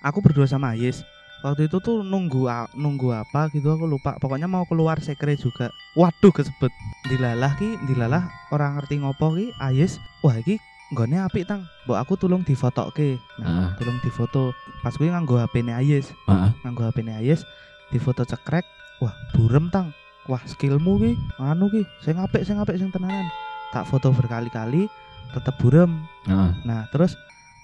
Aku 0.00 0.20
berdua 0.20 0.44
sama 0.44 0.72
Ayes. 0.72 1.02
Waktu 1.40 1.66
itu 1.66 1.76
tuh 1.78 2.00
nunggu 2.00 2.46
a- 2.46 2.70
nunggu 2.72 3.12
apa 3.12 3.50
gitu 3.50 3.68
aku 3.68 3.84
lupa. 3.84 4.16
Pokoknya 4.16 4.46
mau 4.46 4.64
keluar 4.64 4.96
sekre 4.98 5.34
juga. 5.34 5.68
Waduh 5.92 6.30
kesebut. 6.30 6.72
Dilalah 7.04 7.52
ki, 7.54 7.84
dilalah 7.84 8.24
orang 8.48 8.78
ngerti 8.78 8.96
ngopo 8.96 9.34
ki 9.34 9.52
Ayes. 9.58 9.96
Wah 10.20 10.36
iki 10.36 10.56
nggone 10.92 11.16
apik 11.22 11.48
tang. 11.48 11.64
Mbok 11.88 11.98
aku 12.00 12.12
tulung 12.20 12.42
difotoke. 12.44 13.16
Ah. 13.40 13.44
Nah, 13.44 13.68
tulung 13.80 13.96
difoto. 14.04 14.52
Pas 14.84 14.92
kuwi 14.92 15.08
nganggo 15.08 15.40
HP-ne 15.40 15.72
Ayes. 15.72 16.12
ah, 16.28 16.52
nganggo 16.64 16.84
HP-ne 16.84 17.16
Ayes 17.20 17.46
difoto 17.94 18.26
cekrek 18.26 18.66
wah 18.98 19.14
burem 19.36 19.70
tang 19.70 19.94
wah 20.26 20.40
skillmu 20.42 20.98
ki 20.98 21.12
anu 21.38 21.68
ki 21.70 21.86
sing 22.02 22.16
apik 22.18 22.42
sing 22.42 22.56
apik 22.58 22.74
sing 22.74 22.88
tenanan 22.90 23.28
tak 23.70 23.84
foto 23.86 24.10
berkali-kali 24.14 24.90
tetep 25.30 25.54
burem 25.62 26.02
ah. 26.26 26.50
nah 26.66 26.90
terus 26.90 27.14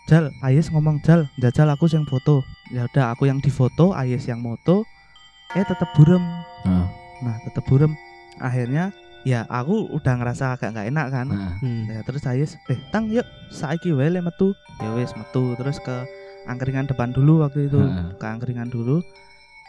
Jal 0.07 0.31
Ayes 0.43 0.71
ngomong 0.71 1.03
Jal 1.03 1.27
jajal 1.39 1.71
aku 1.71 1.87
sing 1.91 2.07
foto 2.07 2.43
ya 2.71 2.87
udah 2.91 3.15
aku 3.15 3.27
yang 3.27 3.43
difoto 3.43 3.91
Ayes 3.91 4.27
yang 4.31 4.39
moto 4.39 4.87
eh 5.59 5.67
tetep 5.67 5.89
burem 5.99 6.23
ah, 6.63 6.87
nah 7.25 7.35
tetep 7.43 7.67
burem 7.67 7.91
akhirnya 8.39 8.95
ya 9.23 9.45
aku 9.47 9.89
udah 9.91 10.15
ngerasa 10.17 10.55
agak 10.55 10.73
nggak 10.73 10.89
enak 10.89 11.07
kan 11.09 11.27
ah. 11.29 11.55
Hmm. 11.59 11.85
Ya 11.87 12.01
terus 12.03 12.25
Ayes, 12.25 12.57
eh 12.67 12.79
tang 12.89 13.09
yuk 13.09 13.25
saiki 13.49 13.91
wae 13.91 14.09
le 14.09 14.21
metu. 14.21 14.53
Ya 14.79 14.91
wis 14.93 15.13
metu 15.13 15.53
terus 15.55 15.77
ke 15.79 15.97
angkringan 16.47 16.85
depan 16.85 17.11
dulu 17.11 17.41
waktu 17.41 17.67
itu. 17.67 17.79
Heeh. 17.79 18.17
Ke 18.17 18.27
angkringan 18.27 18.69
dulu. 18.69 19.05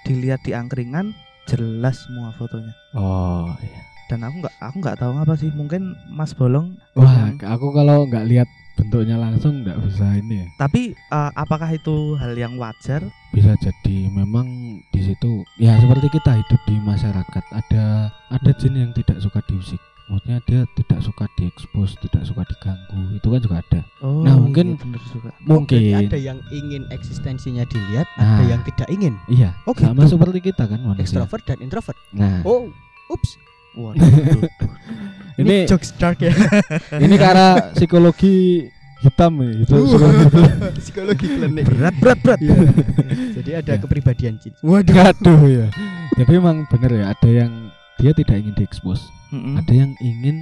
Dilihat 0.02 0.42
di 0.42 0.52
angkringan 0.52 1.14
jelas 1.46 2.00
semua 2.02 2.32
fotonya. 2.34 2.74
oh 2.94 3.52
iya 3.62 3.82
Dan 4.08 4.22
aku 4.22 4.42
nggak 4.42 4.56
aku 4.58 4.76
nggak 4.80 4.98
tahu 4.98 5.14
apa 5.16 5.34
sih. 5.36 5.50
Mungkin 5.52 5.82
Mas 6.10 6.32
Bolong. 6.32 6.76
wah 6.94 7.08
yang- 7.28 7.40
aku 7.40 7.72
kalau 7.72 8.04
nggak 8.06 8.26
lihat 8.26 8.50
bentuknya 8.82 9.16
langsung 9.16 9.62
nggak 9.62 9.78
bisa 9.80 10.06
ini 10.16 10.42
ya 10.42 10.48
Tapi 10.58 10.82
eh, 10.92 11.32
apakah 11.36 11.70
itu 11.70 11.96
hal 12.16 12.34
yang 12.34 12.58
wajar? 12.58 13.06
bisa 13.30 13.56
jadi 13.56 13.98
memang 14.10 14.44
di 14.86 15.02
situ 15.02 15.32
ya 15.56 15.78
seperti 15.78 16.12
kita 16.12 16.36
hidup 16.36 16.62
di 16.62 16.76
masyarakat 16.78 17.44
ada 17.50 17.86
ada 18.28 18.52
jin 18.54 18.76
yang 18.76 18.92
tidak 18.92 19.18
suka 19.18 19.40
diusik 19.46 19.80
maksudnya 20.06 20.44
dia 20.44 20.62
tidak 20.76 21.00
suka 21.00 21.24
diekspos 21.34 21.96
tidak 21.98 22.24
suka 22.24 22.44
diganggu 22.44 23.00
itu 23.14 23.24
kan 23.26 23.40
juga 23.40 23.58
ada 23.62 23.82
Oh, 24.02 24.26
Nah, 24.26 24.36
mungkin- 24.36 24.74
iya, 24.74 24.82
bener 24.82 25.02
juga. 25.06 25.30
Berarti 25.32 25.46
mungkin 25.48 25.82
ada 26.04 26.18
yang 26.20 26.40
ingin 26.52 26.84
eksistensinya 26.90 27.64
dilihat, 27.64 28.10
ada 28.18 28.42
Nah. 28.42 28.50
yang 28.50 28.62
tidak 28.66 28.90
ingin. 28.90 29.14
iya 29.30 29.54
Oh, 29.64 29.72
sama 29.72 30.04
gitu. 30.04 30.18
seperti 30.18 30.40
kita 30.44 30.66
kan 30.66 30.82
manusia 30.82 31.06
Extrovert 31.06 31.46
dan 31.46 31.58
introvert. 31.60 31.98
nah 32.12 32.42
Oh, 32.44 32.68
ups. 33.08 33.38
Waduh, 33.72 34.04
ini 35.38 35.66
jokes 35.66 35.94
dark 35.96 36.20
ya. 36.20 36.34
ini 37.04 37.16
karena 37.16 37.72
psikologi 37.72 38.68
hitam 39.02 39.34
ya 39.42 39.52
itu 39.58 39.74
psikologi 39.74 40.26
Psikologi 40.82 41.26
klinik. 41.28 41.64
berat 41.66 41.96
berat 41.98 42.20
berat. 42.22 42.40
Iya. 42.40 42.56
Jadi 43.40 43.52
ada 43.56 43.72
Ya. 43.74 43.80
kepribadian 43.80 44.34
jin. 44.38 44.54
Waduh, 44.62 44.98
aduh 45.02 45.42
ya. 45.48 45.68
Jadi 46.20 46.32
memang 46.32 46.68
benar 46.68 46.92
ya, 46.92 47.06
ada 47.10 47.30
yang 47.30 47.52
dia 47.98 48.12
tidak 48.12 48.36
ingin 48.38 48.54
diekspos, 48.58 49.00
Mm-mm. 49.32 49.56
ada 49.58 49.74
yang 49.74 49.92
ingin 50.02 50.42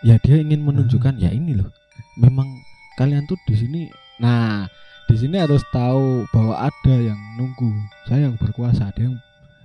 ya 0.00 0.16
dia 0.18 0.40
ingin 0.40 0.60
menunjukkan 0.60 1.16
ya 1.16 1.30
ini 1.30 1.56
loh. 1.56 1.68
Memang 2.16 2.48
kalian 2.96 3.24
tuh 3.24 3.36
di 3.44 3.54
sini. 3.54 3.82
Nah, 4.16 4.64
di 5.06 5.16
sini 5.16 5.36
harus 5.36 5.60
tahu 5.68 6.24
bahwa 6.32 6.56
ada 6.58 6.94
yang 6.96 7.16
nunggu. 7.36 7.68
Saya 8.08 8.28
yang 8.28 8.36
berkuasa, 8.36 8.88
ada 8.88 9.00
yang 9.02 9.16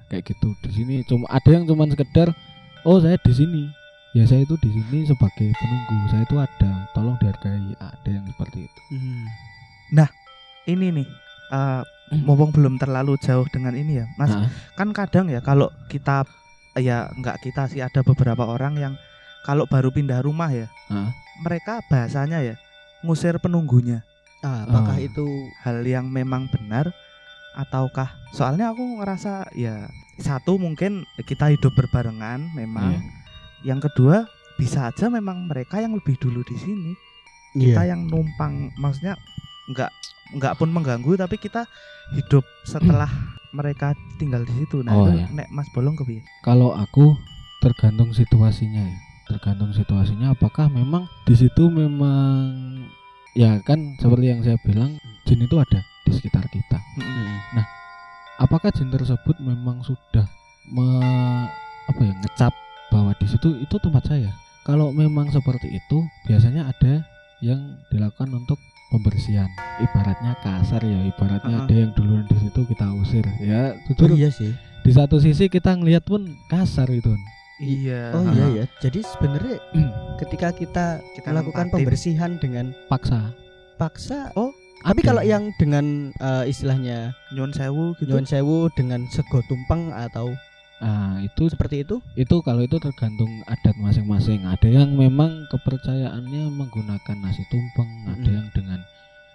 kayak 0.07 0.27
gitu. 0.27 0.51
Di 0.59 0.71
sini 0.71 1.03
cuma 1.03 1.23
ada 1.27 1.47
yang 1.47 1.63
cuman 1.63 1.87
sekedar 1.87 2.31
oh 2.83 2.99
saya 2.99 3.15
di 3.17 3.31
sini. 3.31 3.63
Ya 4.11 4.27
saya 4.27 4.43
itu 4.43 4.59
di 4.59 4.69
sini 4.75 5.07
sebagai 5.07 5.55
penunggu. 5.55 5.97
Saya 6.11 6.23
itu 6.27 6.35
ada, 6.35 6.71
tolong 6.91 7.15
dihargai. 7.23 7.71
Ada 7.79 8.09
yang 8.11 8.25
seperti 8.27 8.67
itu. 8.67 8.81
Hmm. 8.91 9.25
Ini 10.67 10.87
nih. 10.93 11.07
eh 11.51 11.83
mumpung 12.15 12.55
belum 12.55 12.79
terlalu 12.79 13.19
jauh 13.19 13.43
dengan 13.51 13.75
ini 13.75 13.99
ya, 13.99 14.07
Mas. 14.15 14.31
Nah, 14.31 14.47
kan 14.79 14.95
kadang 14.95 15.27
ya 15.27 15.43
kalau 15.43 15.67
kita 15.91 16.23
ya 16.79 17.11
nggak 17.11 17.43
kita 17.43 17.67
sih 17.67 17.83
ada 17.83 17.99
beberapa 17.99 18.47
orang 18.47 18.79
yang 18.79 18.93
kalau 19.43 19.67
baru 19.67 19.91
pindah 19.91 20.23
rumah 20.23 20.47
ya 20.53 20.71
nah, 20.87 21.11
mereka 21.43 21.83
bahasanya 21.91 22.39
ya 22.39 22.55
ngusir 23.03 23.35
penunggunya 23.43 24.05
Ah, 24.41 24.65
apakah 24.65 24.97
Oh. 24.97 25.05
itu 25.05 25.25
hal 25.61 25.85
yang 25.85 26.09
memang 26.09 26.49
benar 26.49 26.89
ataukah 27.53 28.09
soalnya 28.33 28.73
aku 28.73 28.81
ngerasa 28.97 29.51
ya 29.53 29.85
satu 30.17 30.57
mungkin 30.57 31.05
kita 31.29 31.53
hidup 31.53 31.75
berbarengan 31.77 32.49
memang 32.55 32.95
iya. 32.95 33.01
Yang 33.65 33.79
kedua 33.81 34.25
bisa 34.57 34.89
aja 34.89 35.09
memang 35.09 35.49
mereka 35.49 35.81
yang 35.81 35.97
lebih 35.97 36.17
dulu 36.21 36.45
di 36.45 36.57
sini 36.57 36.91
kita 37.57 37.83
yang 37.83 38.07
numpang 38.07 38.71
maksudnya 38.79 39.17
nggak 39.73 39.91
nggak 40.37 40.53
pun 40.55 40.69
mengganggu 40.71 41.19
tapi 41.19 41.35
kita 41.35 41.67
hidup 42.15 42.45
setelah 42.63 43.09
mereka 43.57 43.91
tinggal 44.15 44.47
di 44.47 44.53
situ 44.63 44.79
nah 44.79 44.95
Oh, 44.95 45.07
itu 45.07 45.19
iya. 45.19 45.27
nek 45.35 45.51
Mas 45.51 45.67
Bolong 45.75 45.99
kepiye 45.99 46.23
Kalau 46.47 46.71
aku 46.71 47.15
tergantung 47.61 48.15
situasinya 48.15 48.81
ya. 48.81 48.97
Tergantung 49.29 49.71
situasinya 49.71 50.33
apakah 50.35 50.67
memang 50.67 51.07
di 51.23 51.35
situ 51.37 51.71
memang 51.71 52.51
ya 53.37 53.59
kan 53.63 53.79
seperti 54.01 54.25
yang 54.27 54.41
saya 54.43 54.57
bilang 54.65 54.97
jin 55.23 55.39
itu 55.39 55.55
ada 55.55 55.79
di 56.03 56.11
sekitar 56.11 56.43
kita. 56.51 56.77
Apa 57.55 57.63
apakah 58.43 58.69
jin 58.75 58.91
tersebut 58.91 59.39
memang 59.39 59.79
sudah 59.85 60.27
me, 60.67 60.87
apa 61.87 61.99
ya 62.01 62.13
ngecap 62.25 62.53
bahwa 62.91 63.15
di 63.15 63.25
situ 63.25 63.55
itu 63.57 63.75
tempat 63.77 64.03
saya 64.05 64.29
kalau 64.61 64.91
memang 64.91 65.31
seperti 65.31 65.71
itu 65.71 65.97
biasanya 66.23 66.67
ada 66.67 67.01
yang 67.39 67.57
dilakukan 67.87 68.29
untuk 68.29 68.59
pembersihan 68.87 69.47
ibaratnya 69.79 70.35
kasar 70.37 70.83
ya 70.83 70.99
ibaratnya 71.07 71.55
Uh-uh. 71.55 71.65
ada 71.65 71.73
yang 71.73 71.91
duluan 71.91 72.27
di 72.27 72.37
situ 72.37 72.61
kita 72.67 72.85
usir 72.93 73.25
ya 73.39 73.71
Oh 73.71 73.81
jujur 73.89 74.09
iya 74.13 74.29
sih. 74.29 74.51
di 74.81 74.91
satu 74.91 75.17
sisi 75.17 75.47
kita 75.47 75.73
ngelihat 75.73 76.03
pun 76.03 76.21
kasar 76.47 76.89
itu 76.89 77.15
Iya. 77.61 78.09
Oh 78.17 78.25
iya 78.25 78.45
ya. 78.51 78.65
Jadi 78.81 79.05
sebenarnya 79.05 79.61
ketika 80.17 80.49
kita, 80.49 80.97
Kita 81.13 81.29
melakukan 81.29 81.69
nempatin. 81.69 81.77
pembersihan 81.77 82.31
dengan 82.35 82.73
paksa 82.89 83.29
paksa, 83.77 84.33
Oh, 84.33 84.49
tapi 84.81 85.01
kalau 85.01 85.21
yang 85.21 85.53
dengan 85.55 86.09
eh, 86.15 86.49
istilahnya 86.49 87.13
Nyun 87.29 87.53
sewu 87.53 87.93
gitu. 87.95 88.09
nyuwun 88.09 88.25
sewu 88.25 88.65
dengan 88.73 89.05
sego 89.07 89.45
tumpeng 89.45 89.93
atau 89.93 90.33
nah 90.81 91.21
itu 91.21 91.45
seperti 91.45 91.85
itu? 91.85 92.01
itu 92.15 92.35
kalau 92.41 92.59
itu 92.59 92.75
tergantung 92.75 93.29
adat 93.45 93.77
masing-masing 93.77 94.41
ada 94.43 94.65
yang 94.65 94.89
memang 94.91 95.45
kepercayaannya 95.47 96.49
menggunakan 96.51 97.15
nasi 97.17 97.45
tumpeng 97.47 97.85
ada 98.07 98.17
Mm-mm. 98.17 98.33
yang 98.33 98.47
dengan 98.49 98.79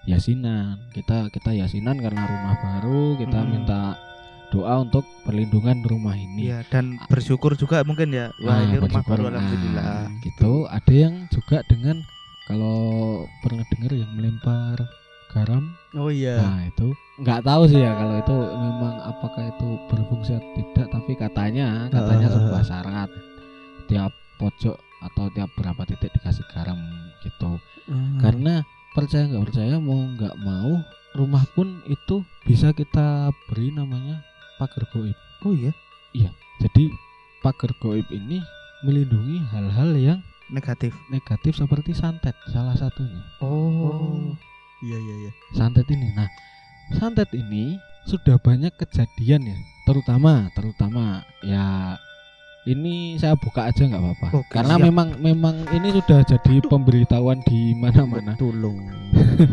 yasinan 0.04 0.74
kita 0.90 1.30
kita 1.30 1.50
yasinan 1.52 1.96
karena 1.96 2.22
rumah 2.24 2.54
baru 2.56 3.14
kita 3.16 3.38
Mm. 3.40 3.48
minta 3.48 3.94
doa 4.48 4.78
untuk 4.80 5.02
perlindungan 5.22 5.82
rumah 5.82 6.14
ini 6.14 6.46
Iya, 6.46 6.62
dan 6.66 6.98
bersyukur 7.06 7.54
juga 7.54 7.82
mungkin 7.82 8.10
ya. 8.10 8.30
Wah, 8.40 8.62
Nah, 8.62 8.62
ini 8.64 8.76
rumah 8.78 9.02
baru 9.02 9.26
Nah, 9.26 9.30
alhamdulillah. 9.34 10.06
gitu 10.22 10.52
ada 10.66 10.92
yang 10.94 11.26
juga 11.28 11.62
dengan 11.64 11.98
kalau 12.44 12.78
pernah 13.40 13.66
dengar 13.68 13.90
yang 13.92 14.10
melempar 14.14 14.86
garam 15.28 15.64
Oh 15.92 16.08
iya. 16.08 16.36
Nah 16.38 16.60
itu 16.64 16.92
nggak 17.16 17.40
tahu 17.42 17.62
sih 17.66 17.78
ya 17.78 17.92
kalau 17.92 18.14
itu 18.16 18.36
memang 18.36 18.94
apakah 19.02 19.44
itu 19.46 19.68
berfungsi 19.86 20.32
atau 20.32 20.50
tidak 20.54 20.86
tapi 20.90 21.12
katanya 21.14 21.68
katanya 21.88 22.26
Heeh. 22.26 22.36
sebuah 22.36 22.62
syarat 22.62 23.10
tiap 23.86 24.12
pojok 24.36 24.76
atau 24.76 25.24
tiap 25.30 25.48
berapa 25.54 25.82
titik 25.84 26.12
dikasih 26.12 26.44
garam 26.50 26.76
gitu 27.22 27.56
Hmm. 27.86 28.18
karena 28.18 28.66
percaya 28.92 29.30
nggak 29.30 29.46
percaya 29.46 29.78
mau 29.78 29.94
nggak 30.10 30.34
mau 30.36 30.82
rumah 31.14 31.46
pun 31.54 31.78
itu 31.86 32.18
bisa 32.42 32.74
kita 32.74 33.30
beri 33.46 33.70
namanya 33.70 34.26
pagar 34.56 34.90
goib 34.90 35.14
Oh 35.40 35.54
iya, 35.54 35.70
jadi 36.58 36.90
pagar 37.40 37.70
goib 37.78 38.10
ini 38.10 38.42
melindungi 38.82 39.38
hal-hal 39.48 39.94
yang 39.94 40.18
negatif. 40.48 40.98
negatif 41.06 41.54
seperti 41.54 41.94
santet 41.94 42.34
salah 42.46 42.74
satunya 42.74 43.22
Oh. 43.38 44.34
Iya 44.86 44.98
iya 45.02 45.14
iya. 45.26 45.32
santet 45.58 45.86
ini. 45.90 46.14
Nah, 46.14 46.30
santet 46.94 47.30
ini 47.34 47.74
sudah 48.06 48.38
banyak 48.38 48.70
kejadian 48.78 49.50
ya, 49.50 49.58
terutama 49.82 50.46
terutama 50.54 51.26
ya 51.42 51.98
ini 52.66 53.14
saya 53.18 53.38
buka 53.38 53.66
aja 53.70 53.82
nggak 53.86 54.02
apa-apa. 54.02 54.28
Oke, 54.42 54.50
Karena 54.50 54.74
siap. 54.78 54.84
memang 54.90 55.08
memang 55.22 55.54
ini 55.70 55.88
sudah 56.02 56.22
jadi 56.26 56.54
pemberitahuan 56.66 57.38
di 57.46 57.74
mana-mana. 57.78 58.34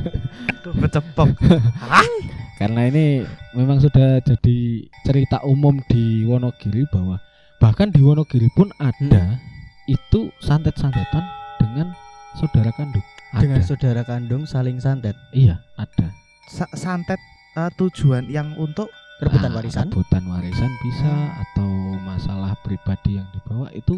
Kecepok. 0.81 1.29
Hah? 1.77 2.09
Karena 2.57 2.89
ini 2.89 3.21
memang 3.53 3.81
sudah 3.81 4.21
jadi 4.21 4.57
cerita 5.05 5.41
umum 5.45 5.77
di 5.89 6.25
Wonogiri 6.25 6.89
bahwa 6.89 7.21
bahkan 7.61 7.89
di 7.89 8.01
Wonogiri 8.01 8.49
pun 8.53 8.69
ada 8.81 9.37
itu 9.85 10.33
santet-santetan 10.41 11.25
dengan 11.61 11.93
saudara 12.33 12.73
kandung. 12.73 13.03
Ada. 13.33 13.39
Dengan 13.39 13.61
saudara 13.61 14.01
kandung 14.03 14.43
saling 14.45 14.77
santet, 14.77 15.17
iya, 15.31 15.57
ada. 15.75 16.13
Sa- 16.45 16.69
santet 16.71 17.17
eh, 17.53 17.71
tujuan 17.75 18.25
yang 18.27 18.53
untuk 18.55 18.89
rebutan 19.19 19.49
Nah, 19.49 19.57
warisan. 19.57 19.85
rebutan 19.87 20.23
warisan 20.23 20.71
bisa 20.79 21.11
atau 21.39 21.69
masalah 21.99 22.53
pribadi 22.59 23.15
yang 23.15 23.27
dibawa 23.31 23.69
itu 23.71 23.95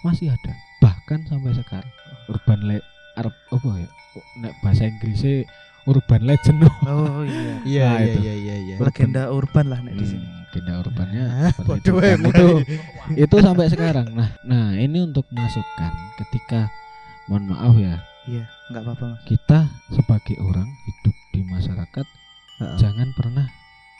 masih 0.00 0.30
ada 0.30 0.52
bahkan 0.78 1.18
sampai 1.26 1.50
sekarang 1.52 1.90
urban 2.26 2.60
le 2.62 2.78
Arab 3.12 3.34
apa 3.50 3.68
ya 3.76 3.88
nek 4.38 4.52
bahasa 4.60 4.86
Inggrisnya 4.86 5.42
urban 5.84 6.22
legend 6.22 6.62
Oh 6.86 7.24
iya. 7.24 7.54
Iya 7.60 7.88
Nah, 7.88 7.98
iya 7.98 8.14
iya 8.14 8.34
iya 8.36 8.56
iya. 8.62 8.74
Legenda 8.78 9.22
urban 9.28 9.66
lah 9.66 9.80
nek 9.80 9.94
di 9.94 10.06
sini. 10.06 10.22
Hmm, 10.22 10.46
agenda 10.46 10.72
urbannya 10.78 11.24
Ah, 11.26 11.50
itu. 11.74 11.92
Dan 11.92 12.20
itu 12.22 12.46
itu 13.18 13.36
sampai 13.38 13.66
sekarang 13.66 14.06
nah 14.12 14.30
nah 14.42 14.70
ini 14.72 15.02
untuk 15.02 15.26
masukkan 15.28 15.90
ketika 16.16 16.70
mohon 17.26 17.50
maaf 17.50 17.74
ya 17.74 17.98
Iya, 18.28 18.44
enggak 18.68 18.82
apa-apa, 18.84 19.04
Mas. 19.08 19.20
kita 19.24 19.58
sebagai 19.88 20.36
orang 20.38 20.68
hidup 20.84 21.16
di 21.30 21.40
masyarakat 21.42 22.06
Heeh. 22.58 22.76
jangan 22.76 23.08
pernah 23.14 23.46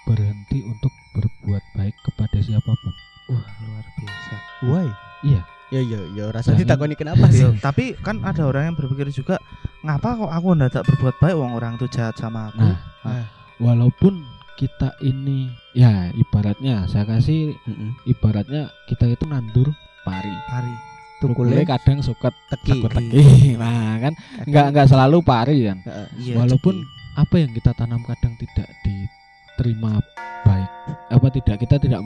berhenti 0.04 0.60
untuk 0.62 0.92
berbuat 1.12 1.64
baik 1.74 1.96
kepada 2.02 2.36
siapa 2.38 2.72
pun 2.74 2.92
Wah, 3.28 3.44
luar 3.62 3.86
biasa. 3.94 4.34
Why? 4.64 4.88
Iya. 5.22 5.42
Ya 5.68 5.80
ya 5.82 6.00
ya 6.14 6.24
rasa 6.28 6.52
Jangan- 6.52 6.60
ditakoni 6.62 6.94
kenapa 6.94 7.28
sih? 7.28 7.44
Iya, 7.44 7.60
tapi 7.60 7.92
kan 7.94 8.20
ada 8.22 8.40
orang 8.42 8.72
yang 8.72 8.76
berpikir 8.76 9.12
juga 9.12 9.36
ngapa 9.82 10.16
kok 10.16 10.32
aku 10.32 10.48
ndak 10.54 10.80
berbuat 10.82 11.16
baik 11.18 11.36
wong 11.36 11.52
orang 11.52 11.76
itu 11.76 11.86
jahat 11.88 12.16
sama 12.16 12.48
aku. 12.48 12.64
Nah, 12.64 12.76
Ah. 13.04 13.28
walaupun 13.58 14.24
kita 14.56 14.96
ini 14.98 15.52
ya 15.70 16.08
ibaratnya 16.10 16.88
saya 16.88 17.04
kasih 17.06 17.52
Heeh. 17.62 17.90
ibaratnya 18.06 18.72
kita 18.88 19.06
itu 19.06 19.24
nandur 19.24 19.68
pari. 20.02 20.32
Pari. 20.48 20.72
Tukule 21.18 21.66
kadang 21.66 21.98
suka 21.98 22.31
teki. 22.50 22.87
teki. 22.87 23.22
Nah, 23.62 23.98
kan 23.98 24.12
nggak 24.46 24.66
nggak 24.70 24.87
selalu 24.87 25.18
pari 25.22 25.66
kan. 25.66 25.78
Heeh. 25.83 26.09
Iya. 26.31 26.35
Walaupun 26.38 26.74
Ceki. 26.78 27.18
apa 27.18 27.35
yang 27.42 27.50
kita 27.50 27.70
tanam 27.74 28.02
kadang 28.07 28.35
tidak 28.38 28.68
diterima 28.87 29.98
baik. 30.46 30.70
Apa 31.11 31.26
tidak 31.35 31.57
kita 31.59 31.76
tidak 31.83 32.00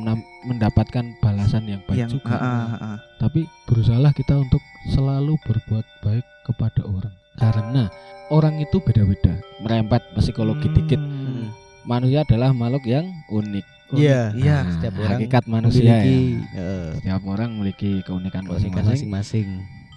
mendapatkan 0.49 1.05
balasan 1.21 1.69
yang 1.69 1.83
baik 1.85 2.09
yang 2.09 2.11
juga. 2.11 2.35
ah, 2.35 2.43
ah, 2.43 2.75
ah. 2.81 2.99
Tapi 3.21 3.45
berusahalah 3.69 4.17
kita 4.17 4.41
untuk 4.41 4.65
selalu 4.91 5.37
berbuat 5.45 5.87
baik 6.03 6.27
kepada 6.49 6.83
orang. 6.89 7.15
Karena 7.37 7.89
orang 8.29 8.61
itu 8.61 8.81
beda-beda, 8.81 9.37
merempet 9.65 10.03
psikologi 10.17 10.69
dikit. 10.73 11.01
Hmm. 11.01 11.49
Manusia 11.83 12.23
adalah 12.23 12.55
makhluk 12.55 12.87
yang 12.87 13.09
unik. 13.33 13.67
Iya. 13.95 14.21
Iya. 14.33 14.57
Nah, 14.59 14.73
setiap 14.73 14.95
orang 14.97 15.11
hakikat 15.17 15.45
manusia 15.47 15.83
memiliki 15.83 16.19
ya. 16.49 16.61
eh, 16.61 16.89
Setiap 16.97 17.23
orang 17.25 17.49
memiliki 17.53 17.91
keunikan 18.03 18.43
masing-masing 18.47 19.49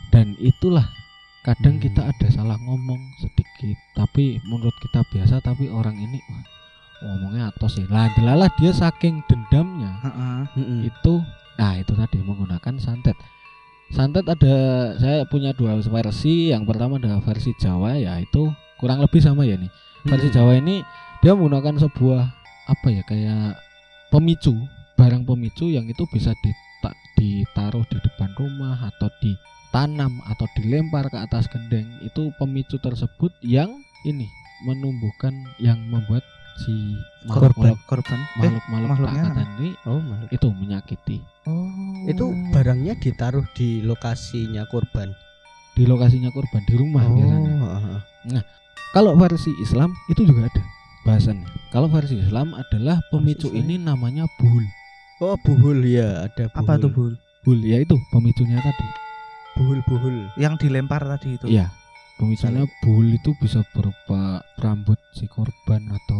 dan 0.10 0.36
itulah 0.38 0.86
kadang 1.41 1.77
Hmm. 1.77 1.84
kita 1.84 2.01
ada 2.03 2.27
salah 2.27 2.58
ngomong 2.58 2.97
sedikit 3.17 3.77
tapi 3.93 4.41
menurut 4.43 4.73
kita 4.79 5.05
biasa 5.05 5.39
tapi 5.39 5.67
orang 5.67 5.93
ini 5.93 6.17
wah, 6.25 6.43
ngomongnya 7.05 7.49
atos 7.49 7.77
sih 7.77 7.86
lah 7.86 8.10
delalah 8.12 8.49
dia 8.55 8.71
saking 8.71 9.21
dendamnya 9.25 9.93
Heeh. 10.01 10.39
Heeh. 10.55 10.79
itu 10.88 11.13
nah 11.55 11.77
itu 11.77 11.93
tadi 11.93 12.17
menggunakan 12.19 12.75
santet 12.75 13.13
santet 13.88 14.25
ada 14.25 14.55
saya 14.97 15.23
punya 15.23 15.53
dua 15.53 15.77
versi 15.77 16.49
yang 16.49 16.65
pertama 16.65 16.97
adalah 16.97 17.21
versi 17.21 17.53
Jawa 17.53 17.93
ya 17.93 18.17
itu 18.17 18.49
kurang 18.75 18.99
lebih 18.99 19.21
sama 19.21 19.45
ya 19.45 19.55
nih 19.55 19.69
versi 20.03 20.27
Hmm. 20.27 20.36
Jawa 20.36 20.51
ini 20.58 20.81
dia 21.21 21.31
menggunakan 21.31 21.77
sebuah 21.79 22.21
apa 22.65 22.88
ya 22.89 23.05
kayak 23.05 23.53
pemicu 24.15 24.56
barang 24.95 25.28
pemicu 25.28 25.67
yang 25.67 25.84
itu 25.91 26.08
bisa 26.08 26.32
dita- 26.39 26.95
ditaruh 27.19 27.84
di 27.91 27.99
depan 27.99 28.32
rumah 28.39 28.80
atau 28.88 29.12
ditanam 29.19 30.23
atau 30.32 30.47
dilempar 30.56 31.12
ke 31.12 31.19
atas 31.19 31.51
gendeng 31.51 31.84
itu 31.99 32.32
pemicu 32.39 32.80
tersebut 32.80 33.36
yang 33.43 33.67
ini 34.08 34.23
menumbuhkan 34.63 35.36
yang 35.60 35.75
membuat 35.91 36.23
si 36.63 36.71
Korban, 37.28 37.75
makhluk 37.75 37.80
korban. 37.84 38.15
Eh, 38.15 38.47
makhluk 38.47 38.63
makhluk 38.71 38.89
makhluknya 38.95 39.21
takatan 39.28 39.47
ini 39.60 39.69
Oh, 39.84 39.99
makhluk. 39.99 40.30
itu 40.32 40.47
menyakiti 40.56 41.17
oh. 41.51 41.67
Itu 42.08 42.25
barangnya 42.56 42.93
ditaruh 42.95 43.43
di 43.51 43.84
lokasinya 43.84 44.63
korban. 44.71 45.12
di 45.75 45.84
lokasinya 45.84 46.32
korban 46.32 46.63
di 46.63 46.71
rumah 46.80 47.04
biasanya 47.04 47.51
heeh. 48.32 48.43
kalau 48.95 49.12
versi 49.19 49.51
Islam 49.60 49.91
itu 50.08 50.23
juga 50.23 50.47
ada 50.47 50.63
bahasannya 51.05 51.45
kalau 51.69 51.87
versi 51.87 52.17
Islam 52.17 52.51
adalah 52.51 52.99
pemicu 53.07 53.47
Islam. 53.47 53.61
ini 53.61 53.75
namanya 53.77 54.25
buhul 54.35 54.65
Oh, 55.15 55.39
buhul 55.39 55.79
ya, 55.81 56.27
ada 56.27 56.51
buhul. 56.51 56.59
apa 56.59 56.73
tuh, 56.75 56.91
Bul? 56.91 57.13
buhul 57.41 57.59
ya 57.63 57.79
itu 57.79 57.95
pemicunya 58.09 58.59
tadi 58.59 58.83
Buhul-buhul. 59.55 60.35
Yang 60.35 60.67
dilempar 60.67 60.99
tadi 61.07 61.39
itu. 61.39 61.47
Iya. 61.47 61.71
Pemicunya 62.15 62.67
bull 62.81 63.07
itu 63.07 63.31
bisa 63.37 63.63
berupa 63.71 64.43
rambut 64.57 64.99
si 65.11 65.23
korban 65.25 65.79
atau 65.87 66.19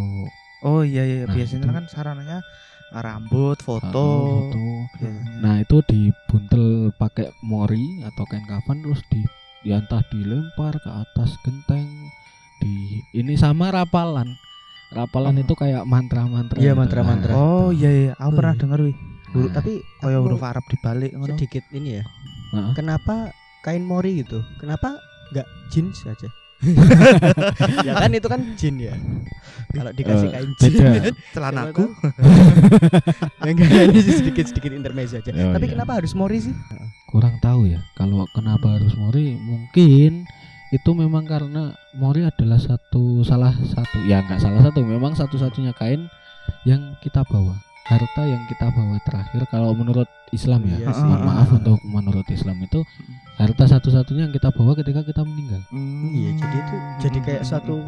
Oh 0.64 0.80
iya 0.80 1.04
iya, 1.04 1.28
Nah, 1.28 1.36
biasanya 1.36 1.68
itu. 1.68 1.76
kan 1.76 1.84
sarananya 1.86 2.40
ah, 2.88 3.02
rambut, 3.04 3.60
foto. 3.60 3.84
atau 3.84 4.08
foto. 4.48 4.64
Biasanya. 4.96 5.32
Nah 5.36 5.54
itu 5.60 5.76
dibuntel 5.84 6.64
pakai 6.94 7.28
mori 7.42 7.84
atau 8.02 8.24
kain 8.24 8.44
kafan 8.44 8.80
terus 8.80 9.04
di 9.08 9.20
ya 9.62 9.76
entah 9.78 10.00
dilempar 10.08 10.72
ke 10.78 10.88
atas 10.88 11.36
genteng 11.42 11.84
di 12.56 12.72
ini 13.12 13.36
sama 13.36 13.68
rapalan 13.68 14.32
rapalan 14.88 15.34
Oh. 15.34 15.42
itu 15.42 15.54
kayak 15.54 15.82
mantra-mantra 15.82 16.56
Iya, 16.56 16.72
gitu. 16.72 16.78
mantra-mantra. 16.78 17.30
Nah, 17.30 17.38
Oh 17.38 17.68
iya 17.70 17.90
iya, 17.90 18.12
aku 18.14 18.28
Oh, 18.28 18.34
pernah 18.34 18.52
iya. 18.52 18.60
denger 18.60 18.80
wih. 18.82 18.96
Huruf- 19.28 19.44
Nah. 19.44 19.54
tapi 19.54 19.72
Kayak 19.98 20.20
huruf 20.20 20.42
Arab 20.42 20.64
dibalik 20.66 21.10
ngono. 21.12 21.28
sedikit 21.28 21.64
ini 21.70 21.90
ya. 21.92 22.04
Heeh. 22.48 22.72
Kenapa 22.74 23.14
kain 23.60 23.82
mori 23.82 24.20
gitu? 24.20 24.38
Kenapa 24.56 24.96
nggak 25.28 25.44
jeans 25.68 25.98
saja? 25.98 26.30
ya 27.84 27.92
kan 27.94 28.08
itu 28.10 28.24
kan 28.26 28.40
jin 28.54 28.80
ya. 28.80 28.94
Kalau 29.68 29.92
dikasih 29.92 30.26
Eh, 30.26 30.32
kain 30.32 30.50
jin. 30.56 30.72
beda. 30.72 31.10
celanaku 31.34 31.84
Enggak 33.42 33.68
ini 33.88 34.00
sedikit-sedikit 34.00 34.72
intermezzo 34.72 35.18
aja. 35.18 35.30
Oh, 35.32 35.52
Tapi 35.52 35.66
iya. 35.66 35.72
kenapa 35.74 35.92
harus 35.94 36.12
mori 36.12 36.38
sih? 36.40 36.54
kurang 37.06 37.38
tahu 37.38 37.64
ya 37.66 37.80
kalau 37.94 38.26
kenapa 38.30 38.76
harus 38.76 38.92
mori 38.94 39.38
mungkin 39.38 40.26
itu 40.74 40.90
memang 40.98 41.22
karena 41.22 41.70
mori 41.94 42.26
adalah 42.26 42.58
satu 42.58 43.22
salah 43.22 43.54
satu 43.54 44.02
ya 44.10 44.18
nggak 44.26 44.42
salah 44.42 44.66
satu 44.66 44.82
memang 44.82 45.14
satu-satunya 45.14 45.70
kain 45.78 46.10
yang 46.66 46.94
kita 47.02 47.22
bawa. 47.26 47.54
Harta 47.86 48.26
yang 48.26 48.42
kita 48.50 48.66
bawa 48.74 48.98
terakhir 49.06 49.46
kalau 49.46 49.70
menurut 49.70 50.10
Islam 50.34 50.66
ya. 50.66 50.74
Iya 50.74 50.90
mohon 51.06 51.22
maaf 51.22 51.48
untuk 51.54 51.78
menurut 51.86 52.26
Islam 52.26 52.58
itu. 52.66 52.82
Harta 53.38 53.70
satu-satunya 53.70 54.26
yang 54.26 54.34
kita 54.34 54.50
bawa 54.50 54.74
ketika 54.74 55.06
kita 55.06 55.22
meninggal. 55.22 55.62
Iya, 56.10 56.30
jadi 56.34 56.56
itu 56.58 56.76
jadi 57.06 57.18
kayak 57.22 57.42
suatu 57.46 57.78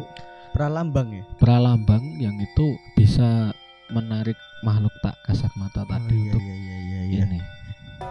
pralambang 0.55 1.11
ya. 1.11 1.23
pralambang 1.37 2.15
yang 2.15 2.39
itu 2.39 2.79
bisa 2.95 3.51
menarik 3.91 4.39
makhluk 4.63 4.93
tak 5.03 5.19
kasat 5.27 5.51
mata 5.59 5.83
tadi 5.85 6.15
iya 6.15 6.31
untuk 6.31 6.41
iya 6.47 6.55
iya 6.55 6.77
iya. 6.79 6.99
iya. 7.03 7.23
ini. 7.27 7.39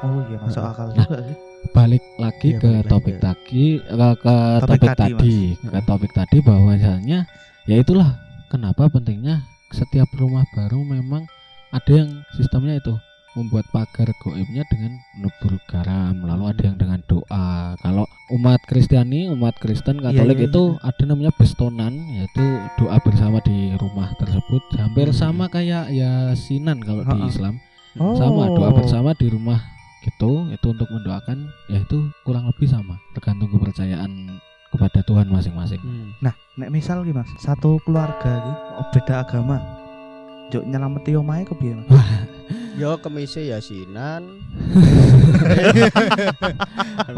Oh 0.05 0.21
iya 0.29 0.37
masuk 0.45 0.63
akal 0.63 0.93
Nah, 0.93 1.09
juga 1.09 1.19
sih 1.25 1.37
balik 1.71 2.03
lagi 2.17 2.49
Iya, 2.51 2.59
ke 2.59 2.69
balik 2.71 2.87
topik 2.87 3.15
ke- 3.15 3.23
tadi 3.23 3.65
ke, 3.79 3.95
ke 4.17 4.35
Topik 4.59 4.81
topik, 4.81 4.91
tadi, 4.91 5.13
tadi, 5.13 5.37
ke 5.59 5.79
topik 5.83 6.13
tadi 6.13 6.37
bahwasanya 6.41 7.19
ya 7.65 7.77
itulah 7.77 8.11
kenapa 8.47 8.89
pentingnya 8.89 9.43
setiap 9.69 10.09
rumah 10.15 10.45
baru 10.51 10.81
memang 10.81 11.29
ada 11.69 11.93
yang 11.95 12.09
sistemnya 12.33 12.77
itu 12.77 12.97
membuat 13.37 13.69
pagar 13.71 14.09
goibnya 14.19 14.65
dengan 14.67 14.99
menebur 15.15 15.61
garam 15.65 16.17
lalu 16.19 16.45
ada 16.49 16.63
yang 16.65 16.77
dengan 16.77 16.99
doa. 17.05 17.77
Kalau 17.79 18.03
umat 18.33 18.59
Kristiani 18.65 19.29
umat 19.29 19.55
Kristen 19.55 20.01
Katolik 20.01 20.39
iya, 20.39 20.49
itu 20.49 20.75
ada 20.75 21.03
namanya 21.05 21.31
bestonan 21.33 21.93
yaitu 22.11 22.43
doa 22.77 22.99
bersama 22.99 23.39
di 23.41 23.77
rumah 23.77 24.11
tersebut. 24.17 24.63
Hampir 24.75 25.07
Hmm. 25.07 25.15
sama 25.15 25.45
kayak 25.47 25.93
yasinan 25.93 26.81
kalau 26.81 27.05
di 27.05 27.15
Ha-ha. 27.15 27.29
Islam. 27.29 27.55
Oh. 27.97 28.15
sama 28.15 28.47
doa 28.49 28.71
bersama 28.73 29.11
di 29.13 29.27
rumah 29.27 29.59
gitu 30.09 30.49
itu 30.49 30.67
untuk 30.67 30.89
mendoakan 30.89 31.51
ya 31.69 31.79
itu 31.79 32.09
kurang 32.23 32.47
lebih 32.47 32.65
sama 32.65 32.97
tergantung 33.13 33.51
kepercayaan 33.51 34.41
kepada 34.69 35.01
Tuhan 35.01 35.27
masing-masing 35.29 35.79
Hmm. 35.79 36.13
nah 36.19 36.33
nek 36.55 36.69
misal 36.69 37.01
ki 37.01 37.13
mas 37.13 37.29
satu 37.37 37.77
keluarga 37.83 38.41
ki 38.41 38.53
oh, 38.75 38.87
beda 38.91 39.15
agama 39.23 39.57
Jok 40.49 40.65
nyelameti 40.65 41.13
omahe 41.13 41.45
kepiye 41.45 41.77
mas 41.77 41.89
Yo 42.79 42.95
kemise 42.95 43.43
yasinan. 43.43 44.23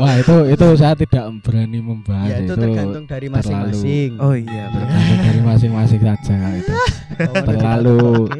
wah 0.01 0.17
itu 0.17 0.49
itu 0.49 0.67
saya 0.73 0.97
tidak 0.97 1.29
berani 1.45 1.85
membahas 1.85 2.33
ya 2.33 2.37
itu 2.41 2.57
tergantung 2.57 3.05
dari 3.05 3.29
masing-masing. 3.29 4.17
oh 4.17 4.33
iya 4.33 4.73
tergantung 4.73 5.19
dari 5.21 5.41
masing-masing 5.45 6.01
saja 6.01 6.49
itu 6.57 6.73
Oh, 7.21 7.35
terlalu-. 7.45 8.33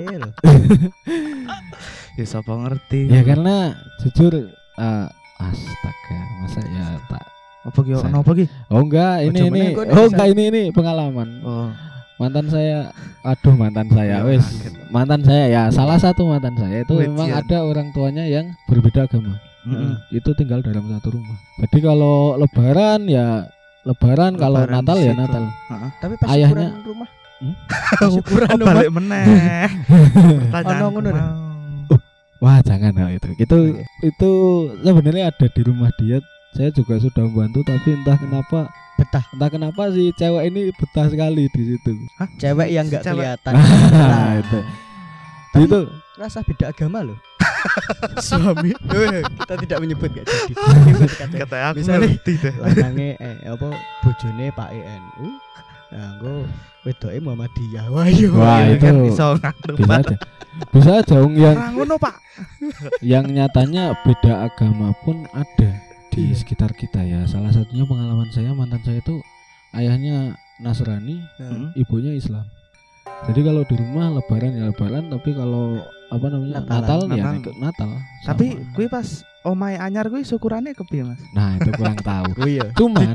Ya 2.15 2.25
sapa 2.25 2.53
ngerti? 2.57 3.07
Ya 3.07 3.21
karena 3.21 3.75
jujur 3.99 4.33
eh, 4.77 5.07
astaga 5.39 6.19
masa 6.39 6.61
ya 6.65 6.87
tak 7.07 7.25
apa 7.61 7.79
ki 7.79 7.91
Saya- 7.93 8.09
ono 8.09 8.19
apa 8.21 8.33
ki? 8.33 8.45
Oh 8.69 8.81
enggak 8.81 9.15
ini 9.23 9.39
Ojo 9.39 9.47
ini. 9.47 9.61
oh 9.71 9.85
bisa- 9.85 10.09
enggak 10.09 10.29
ini 10.29 10.43
ini 10.49 10.63
pengalaman. 10.71 11.29
Oh. 11.43 11.69
Mantan 12.17 12.47
saya 12.47 12.93
aduh 13.23 13.55
mantan 13.55 13.89
saya 13.89 14.21
Ya, 14.21 14.29
wes 14.29 14.45
mantan 14.91 15.25
saya 15.25 15.45
ya 15.49 15.63
salah 15.71 15.97
satu 15.97 16.29
mantan 16.29 16.53
saya 16.53 16.85
itu 16.85 16.93
Wih, 16.95 17.09
memang 17.09 17.33
ada 17.33 17.65
orang 17.65 17.89
tuanya 17.91 18.25
yang 18.25 18.53
berbeda 18.67 19.05
agama. 19.05 19.41
Mm-mm. 19.61 19.93
itu 20.09 20.33
tinggal 20.35 20.61
dalam 20.61 20.85
satu 20.87 21.13
rumah. 21.13 21.37
Jadi 21.59 21.79
kalau 21.81 22.33
lebaran 22.35 23.05
ya 23.05 23.45
lebaran, 23.85 24.37
kalau 24.37 24.65
Natal 24.65 24.97
ya. 24.99 25.13
Natal. 25.13 25.49
Heeh. 25.49 25.91
Tapi 25.97 26.15
pas 26.17 26.29
Ayahnya- 26.29 26.77
rumah. 26.81 27.09
Hmm? 27.41 27.55
Pas 27.69 28.09
syukuran 28.17 28.53
oh 28.53 28.67
balik 28.67 28.89
meneh. 28.91 29.25
Pertanyaan 30.53 30.93
ngono 30.93 31.09
dah. 31.09 31.27
Wah 32.41 32.59
jangan 32.61 32.93
hal 32.93 33.11
itu 33.13 33.29
itu 33.37 33.57
Iya. 33.71 33.85
itu 34.03 34.31
sebenarnya 34.79 35.25
ada 35.29 35.47
di 35.47 35.63
rumah 35.63 35.91
dia 35.95 36.19
saya 36.51 36.69
juga 36.71 36.97
sudah 36.97 37.23
membantu 37.23 37.63
tapi 37.63 37.95
entah 37.95 38.17
kenapa 38.17 38.59
Betah. 38.97 39.25
entah 39.31 39.49
kenapa 39.49 39.83
si 39.91 40.13
cewek 40.13 40.45
ini 40.47 40.73
betah 40.73 41.07
sekali 41.07 41.49
di 41.49 41.63
situ 41.67 41.91
Cewek 42.37 42.69
yang 42.69 42.85
enggak 42.85 43.01
Cewek. 43.01 43.17
kelihatan. 43.39 43.53
nah 44.13 44.33
itu 44.37 44.59
Tapi- 45.51 45.65
itu 45.65 45.81
Rasa 46.13 46.45
beda 46.45 46.69
agama 46.69 47.01
loh. 47.03 47.17
Suami. 48.21 48.77
Eh, 48.93 49.25
Kita 49.25 49.55
tidak 49.57 49.79
menyebut 49.81 50.13
gak 50.13 50.29
jadi. 50.29 50.53
Kata 51.41 51.57
aku 51.67 51.81
Misalnya- 51.81 52.13
ngerti 52.13 52.33
deh 52.37 52.55
lanange 52.57 53.09
eh 53.17 53.37
apa 53.49 53.69
bojone 54.05 54.47
Pak 54.51 54.69
ENU. 54.71 55.27
Nah, 55.91 56.07
engko 56.13 56.35
wedoke 56.83 57.19
Muhammadiyah. 57.19 57.85
Wah, 57.89 58.07
yo. 58.07 58.29
Wah, 58.33 58.61
Iya, 58.61 58.71
itu 58.71 58.83
kan 58.83 58.95
iso 59.05 59.27
bisa 59.77 59.93
aja 59.97 60.17
bisa 60.69 60.91
aja 60.99 61.17
Ung, 61.19 61.35
yang 61.35 61.57
ngono 61.73 61.95
pak 61.97 62.17
yang 63.07 63.25
nyatanya 63.27 63.95
beda 64.01 64.45
agama 64.45 64.91
pun 65.01 65.25
ada 65.31 65.71
di 66.11 66.27
Iya. 66.27 66.37
sekitar 66.37 66.73
kita 66.73 67.01
ya 67.01 67.23
salah 67.25 67.49
satunya 67.49 67.85
pengalaman 67.85 68.29
saya 68.29 68.51
mantan 68.51 68.83
saya 68.83 68.99
itu 68.99 69.23
ayahnya 69.73 70.35
Nasrani 70.59 71.23
Hmm. 71.39 71.71
ibunya 71.75 72.13
Islam 72.13 72.45
jadi 73.25 73.41
kalau 73.43 73.63
di 73.63 73.75
rumah 73.75 74.11
lebaran 74.11 74.53
ya 74.53 74.65
lebaran 74.67 75.07
tapi 75.07 75.31
kalau 75.31 75.79
apa 76.09 76.27
namanya 76.27 76.55
Natalan. 76.59 76.75
Natal 76.75 77.01
ya 77.01 77.09
Natal. 77.23 77.35
ikut 77.39 77.57
Natal 77.57 77.91
tapi 78.25 78.47
gue 78.59 78.87
pas 78.87 79.09
omai 79.43 79.77
anyar 79.77 80.07
gue 80.07 80.21
syukurannya 80.21 80.77
kepiye 80.77 81.05
mas 81.05 81.21
nah 81.33 81.57
itu 81.57 81.71
kurang 81.75 81.97
tahu 82.01 82.29
Oh 82.41 82.49
iya. 82.49 82.69
cuman 82.77 83.11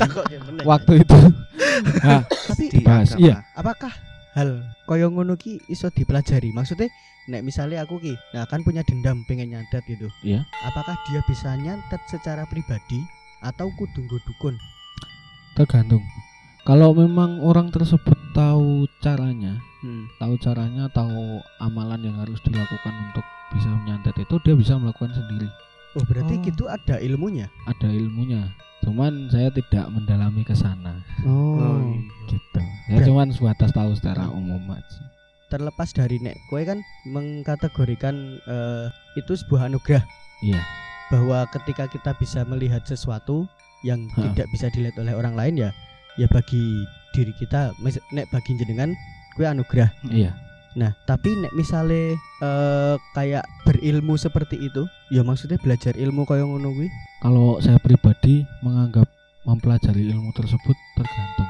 waktu 0.66 1.06
itu 1.06 1.20
nah, 2.06 2.22
tapi 2.26 2.64
Di 2.72 2.82
Dibahas, 2.82 3.10
iya. 3.18 3.44
apakah 3.54 3.92
hal 4.34 4.64
koyo 4.86 5.08
ngono 5.12 5.36
ki 5.36 5.64
iso 5.68 5.88
dipelajari? 5.88 6.52
Maksudnya 6.52 6.92
nek 7.28 7.42
misalnya 7.42 7.84
aku 7.84 8.00
ki, 8.00 8.14
nah 8.36 8.44
kan 8.46 8.62
punya 8.62 8.84
dendam 8.84 9.24
pengen 9.26 9.56
nyantet 9.56 9.82
gitu. 9.88 10.12
Iya. 10.22 10.44
Apakah 10.68 10.96
dia 11.08 11.24
bisa 11.24 11.56
nyantet 11.56 12.00
secara 12.12 12.44
pribadi 12.46 13.00
atau 13.40 13.72
kudu 13.76 14.04
dukun? 14.08 14.56
tergantung 15.56 16.04
kalau 16.68 16.92
memang 16.92 17.40
orang 17.40 17.72
tersebut 17.72 18.18
tahu 18.34 18.84
caranya 19.00 19.56
Hmm. 19.80 20.10
tahu 20.18 20.34
caranya 20.42 20.90
tahu 20.90 21.38
amalan 21.62 22.02
yang 22.02 22.18
harus 22.18 22.42
dilakukan 22.42 22.90
untuk 23.06 23.22
bisa 23.54 23.70
menyantet 23.70 24.18
itu 24.18 24.36
dia 24.42 24.58
bisa 24.58 24.74
melakukan 24.76 25.14
sendiri 25.14 25.46
Oh, 25.96 26.04
berarti 26.04 26.36
Oh. 26.36 26.42
gitu 26.44 26.64
ada 26.68 27.00
ilmunya. 27.00 27.48
ada 27.66 27.88
ilmunya. 27.88 28.52
Cuman 28.84 29.32
saya 29.32 29.50
tidak 29.50 29.88
mendalami 29.90 30.44
ke 30.44 30.54
sana. 30.54 31.00
Oh, 31.24 31.82
gitu. 32.28 32.62
Ya 32.86 33.00
Ber- 33.00 33.08
cuman 33.08 33.28
sebatas 33.32 33.72
tahu 33.72 33.96
secara 33.96 34.28
umum 34.28 34.62
aja. 34.70 35.02
Terlepas 35.48 35.90
dari 35.90 36.20
nek 36.20 36.36
kowe 36.48 36.62
kan 36.62 36.84
mengkategorikan 37.08 38.16
eh, 38.42 38.86
itu 39.16 39.34
sebuah 39.36 39.68
anugerah. 39.68 40.04
Iya. 40.42 40.62
Bahwa 41.08 41.46
ketika 41.50 41.86
kita 41.88 42.12
bisa 42.16 42.44
melihat 42.44 42.84
sesuatu 42.84 43.46
yang 43.82 44.06
Ha. 44.12 44.34
tidak 44.34 44.50
bisa 44.52 44.68
dilihat 44.70 44.98
oleh 44.98 45.14
orang 45.14 45.34
lain 45.34 45.56
ya 45.56 45.70
ya 46.16 46.26
bagi 46.28 46.84
diri 47.14 47.32
kita 47.36 47.70
nek 48.12 48.28
bagi 48.28 48.52
jenengan 48.56 48.92
kue 49.34 49.46
anugerah. 49.46 49.90
Iya 50.06 50.34
nah 50.76 50.92
tapi 51.08 51.32
nek 51.40 51.56
misale 51.56 52.20
eh, 52.20 52.96
kayak 53.16 53.48
berilmu 53.64 54.20
seperti 54.20 54.60
itu 54.60 54.84
ya 55.08 55.24
maksudnya 55.24 55.56
belajar 55.60 55.96
ilmu 55.96 56.28
kaya 56.28 56.44
ngono 56.44 56.76
kuwi? 56.76 56.92
Kalau 57.24 57.58
saya 57.64 57.80
pribadi 57.80 58.44
menganggap 58.60 59.08
mempelajari 59.46 60.12
ilmu 60.12 60.34
tersebut 60.36 60.76
tergantung. 60.98 61.50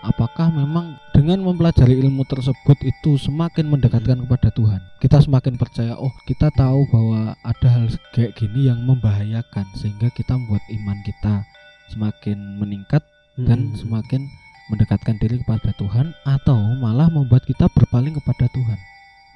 Apakah 0.00 0.48
memang 0.48 0.96
dengan 1.12 1.44
mempelajari 1.44 1.92
ilmu 2.00 2.24
tersebut 2.24 2.78
itu 2.80 3.20
semakin 3.20 3.68
mendekatkan 3.68 4.24
kepada 4.24 4.48
Tuhan? 4.48 4.80
Kita 4.96 5.20
semakin 5.20 5.60
percaya 5.60 5.92
oh 5.92 6.12
kita 6.24 6.48
tahu 6.56 6.88
bahwa 6.88 7.36
ada 7.44 7.68
hal 7.68 7.92
kayak 8.16 8.32
gini 8.32 8.72
yang 8.72 8.80
membahayakan 8.88 9.68
sehingga 9.76 10.08
kita 10.16 10.40
membuat 10.40 10.64
iman 10.72 10.98
kita 11.04 11.44
semakin 11.92 12.38
meningkat 12.56 13.04
dan 13.36 13.72
Mm-mm. 13.72 13.76
semakin 13.76 14.24
mendekatkan 14.70 15.18
diri 15.18 15.42
kepada 15.42 15.74
Tuhan 15.76 16.14
atau 16.22 16.58
malah 16.78 17.10
membuat 17.10 17.42
kita 17.44 17.66
berpaling 17.74 18.14
kepada 18.16 18.46
Tuhan 18.54 18.78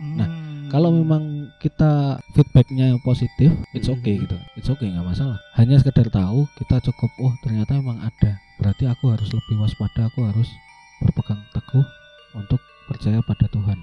Nah, 0.03 0.27
Hmm. 0.27 0.67
kalau 0.75 0.91
memang 0.91 1.55
kita 1.63 2.19
feedbacknya 2.35 2.99
positif, 3.07 3.55
it's 3.71 3.87
okay 3.87 4.19
Mhm. 4.19 4.23
gitu, 4.27 4.37
it's 4.59 4.67
okay 4.67 4.91
nggak 4.91 5.07
masalah. 5.07 5.39
Hanya 5.55 5.79
sekedar 5.79 6.11
tahu, 6.11 6.51
kita 6.59 6.83
cukup, 6.83 7.15
oh 7.23 7.31
ternyata 7.47 7.79
memang 7.79 8.03
ada. 8.03 8.43
Berarti 8.59 8.91
aku 8.91 9.15
harus 9.15 9.31
lebih 9.31 9.55
waspada, 9.63 10.11
aku 10.11 10.27
harus 10.27 10.51
berpegang 10.99 11.39
teguh 11.55 11.87
untuk 12.35 12.59
percaya 12.91 13.23
pada 13.23 13.47
Tuhan. 13.47 13.79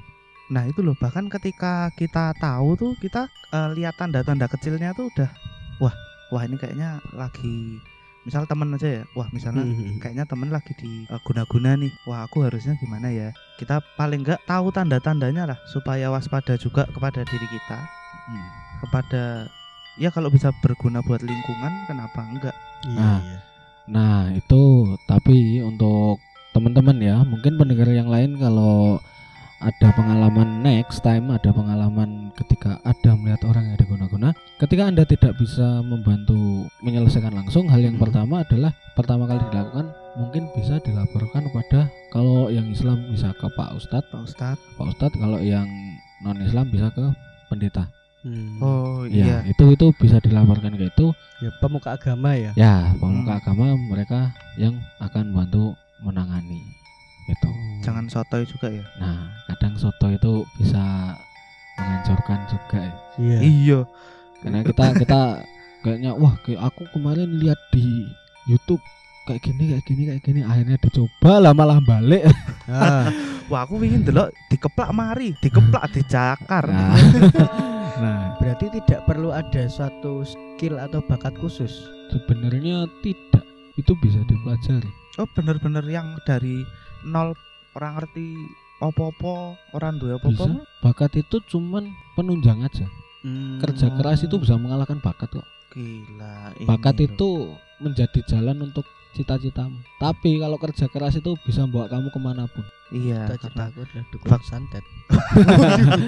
Nah 0.52 0.68
itu 0.68 0.84
loh 0.84 1.00
bahkan 1.00 1.32
ketika 1.32 1.88
kita 1.96 2.36
tahu 2.36 2.76
tuh 2.76 2.92
kita 3.00 3.32
eh, 3.56 3.70
lihat 3.72 3.96
tanda-tanda 3.96 4.52
kecilnya 4.52 4.92
tuh 4.92 5.08
udah 5.16 5.32
wah 5.80 5.96
wah 6.28 6.44
ini 6.44 6.60
kayaknya 6.60 7.00
lagi 7.16 7.80
misal 8.22 8.46
temen 8.46 8.70
aja 8.72 9.02
ya 9.02 9.04
wah 9.12 9.26
misalnya 9.30 9.66
Mm-mm. 9.66 9.98
kayaknya 9.98 10.24
temen 10.24 10.48
lagi 10.48 10.72
di 10.76 11.06
eh, 11.06 11.22
guna-guna 11.22 11.74
nih 11.74 11.90
wah 12.06 12.24
aku 12.24 12.46
harusnya 12.46 12.78
gimana 12.78 13.10
ya 13.10 13.30
kita 13.58 13.82
paling 13.96 14.22
nggak 14.22 14.46
tahu 14.46 14.70
tanda-tandanya 14.70 15.44
lah 15.46 15.58
supaya 15.68 16.08
waspada 16.08 16.54
juga 16.56 16.86
kepada 16.88 17.22
diri 17.24 17.48
kita 17.48 17.80
Hmm. 18.22 18.48
kepada 18.80 19.50
ya 19.98 20.14
kalau 20.14 20.30
bisa 20.30 20.54
berguna 20.62 21.02
buat 21.02 21.20
lingkungan 21.20 21.74
kenapa 21.86 22.22
enggak 22.24 22.56
Iya, 22.82 22.94
Nah. 22.94 23.20
iya. 23.20 23.38
Nah 23.88 24.18
itu 24.32 24.62
tapi 25.04 25.58
untuk 25.60 26.22
teman-teman 26.52 26.98
ya 26.98 27.18
mungkin 27.22 27.58
pendengar 27.58 27.90
yang 27.90 28.08
lain 28.08 28.38
kalau 28.38 29.02
ada 29.62 29.94
pengalaman 29.94 30.66
next 30.66 31.06
time 31.06 31.30
ada 31.30 31.54
pengalaman 31.54 32.34
ketika 32.34 32.82
ada 32.82 33.14
melihat 33.14 33.46
orang 33.46 33.70
yang 33.70 33.78
diguna-guna 33.78 34.30
ketika 34.58 34.90
anda 34.90 35.06
tidak 35.06 35.38
bisa 35.38 35.86
membantu 35.86 36.66
menyelesaikan 36.82 37.32
langsung 37.32 37.70
hal 37.70 37.78
yang 37.80 37.96
Hmm. 37.96 38.04
pertama 38.10 38.42
adalah 38.42 38.72
pertama 38.98 39.30
kali 39.30 39.40
dilakukan 39.54 39.88
mungkin 40.18 40.44
bisa 40.58 40.82
dilaporkan 40.82 41.46
pada 41.54 41.88
kalau 42.10 42.50
yang 42.50 42.68
Islam 42.68 43.06
bisa 43.14 43.32
ke 43.38 43.48
Pak 43.54 43.78
Ustadz 43.78 44.10
Pak 44.10 44.22
Ustad 44.26 44.58
Pak 44.76 44.88
Ustadz 44.92 45.16
kalau 45.16 45.38
yang 45.38 45.70
non 46.26 46.42
Islam 46.42 46.68
bisa 46.74 46.90
ke 46.92 47.06
pendeta 47.48 47.86
Hmm. 48.22 48.62
oh 48.62 49.02
ya 49.10 49.26
iya 49.26 49.38
itu 49.50 49.66
itu 49.74 49.90
bisa 49.98 50.22
dilaporkan 50.22 50.78
ke 50.78 50.94
itu 50.94 51.10
ya 51.42 51.50
pemuka 51.58 51.98
agama 51.98 52.38
ya. 52.38 52.54
ya 52.54 52.94
pemuka 52.98 53.34
Hmm. 53.34 53.42
agama 53.42 53.66
mereka 53.78 54.30
yang 54.62 54.78
akan 55.02 55.34
bantu 55.34 55.74
menangani 56.06 56.62
gitu. 57.28 57.50
Jangan 57.82 58.06
sotoy 58.08 58.46
juga 58.46 58.68
ya? 58.70 58.86
Nah 59.02 59.30
kadang 59.52 59.74
soto 59.78 60.08
itu 60.10 60.46
bisa 60.62 61.18
menghancurkan 61.78 62.40
juga 62.50 62.80
ya. 62.80 62.94
Iya. 63.18 63.40
iya. 63.42 63.80
Karena 64.42 64.60
kita 64.66 64.86
kita 64.98 65.22
kayaknya 65.82 66.12
wah 66.18 66.34
kayak 66.46 66.62
aku 66.62 66.84
kemarin 66.94 67.30
lihat 67.42 67.58
di 67.74 68.10
YouTube 68.50 68.82
kayak 69.30 69.42
gini 69.46 69.64
kayak 69.70 69.84
gini 69.86 70.02
kayak 70.10 70.24
gini 70.26 70.42
akhirnya 70.42 70.78
dicoba 70.82 71.34
lah 71.38 71.54
malah 71.54 71.80
balik. 71.82 72.26
Ah, 72.66 73.10
wah 73.52 73.66
aku 73.66 73.82
ingin 73.86 74.02
delok 74.06 74.34
dikeplak 74.50 74.90
mari 74.94 75.34
dikeplak 75.42 75.94
dicakar. 75.94 76.66
Nah, 76.66 76.98
nah. 78.02 78.22
Berarti 78.42 78.74
tidak 78.82 79.06
perlu 79.06 79.30
ada 79.30 79.70
suatu 79.70 80.26
skill 80.26 80.82
atau 80.82 81.02
bakat 81.06 81.38
khusus. 81.38 81.86
sebenarnya 82.12 82.84
tidak. 83.00 83.46
Itu 83.80 83.96
bisa 84.04 84.20
dipelajari. 84.28 84.92
Oh 85.16 85.28
bener-bener 85.32 85.86
yang 85.88 86.20
dari 86.28 86.60
nol 87.04 87.34
orang 87.74 87.92
ngerti 87.98 88.26
opo-opo 88.80 89.56
orang 89.72 89.96
duwe 89.96 90.18
bisa 90.18 90.44
opo-opo 90.44 90.62
bakat 90.82 91.12
itu 91.18 91.38
cuman 91.48 91.90
penunjang 92.14 92.62
aja. 92.62 92.86
Hmm. 93.22 93.62
kerja 93.62 93.94
keras 93.94 94.26
itu 94.26 94.34
bisa 94.36 94.58
mengalahkan 94.58 94.98
bakat 94.98 95.30
kok. 95.30 95.46
Gila 95.72 96.52
ini 96.58 96.66
bakat 96.66 96.98
loh. 96.98 97.06
itu 97.06 97.30
menjadi 97.78 98.20
jalan 98.26 98.58
untuk 98.66 98.84
cita-citamu. 99.14 99.78
Tapi 99.98 100.38
kalau 100.38 100.58
kerja 100.58 100.86
keras 100.88 101.16
itu 101.16 101.36
bisa 101.46 101.64
membawa 101.64 101.86
kamu 101.86 102.10
ke 102.10 102.18
mana 102.18 102.44
pun 102.48 102.64
iya 102.90 103.30
Cita-cita 103.30 103.46
karena 103.46 103.62
aku 103.68 103.78
adalah 103.86 104.04
dukun 104.10 104.28
Bak- 104.28 104.44
santet. 104.44 104.84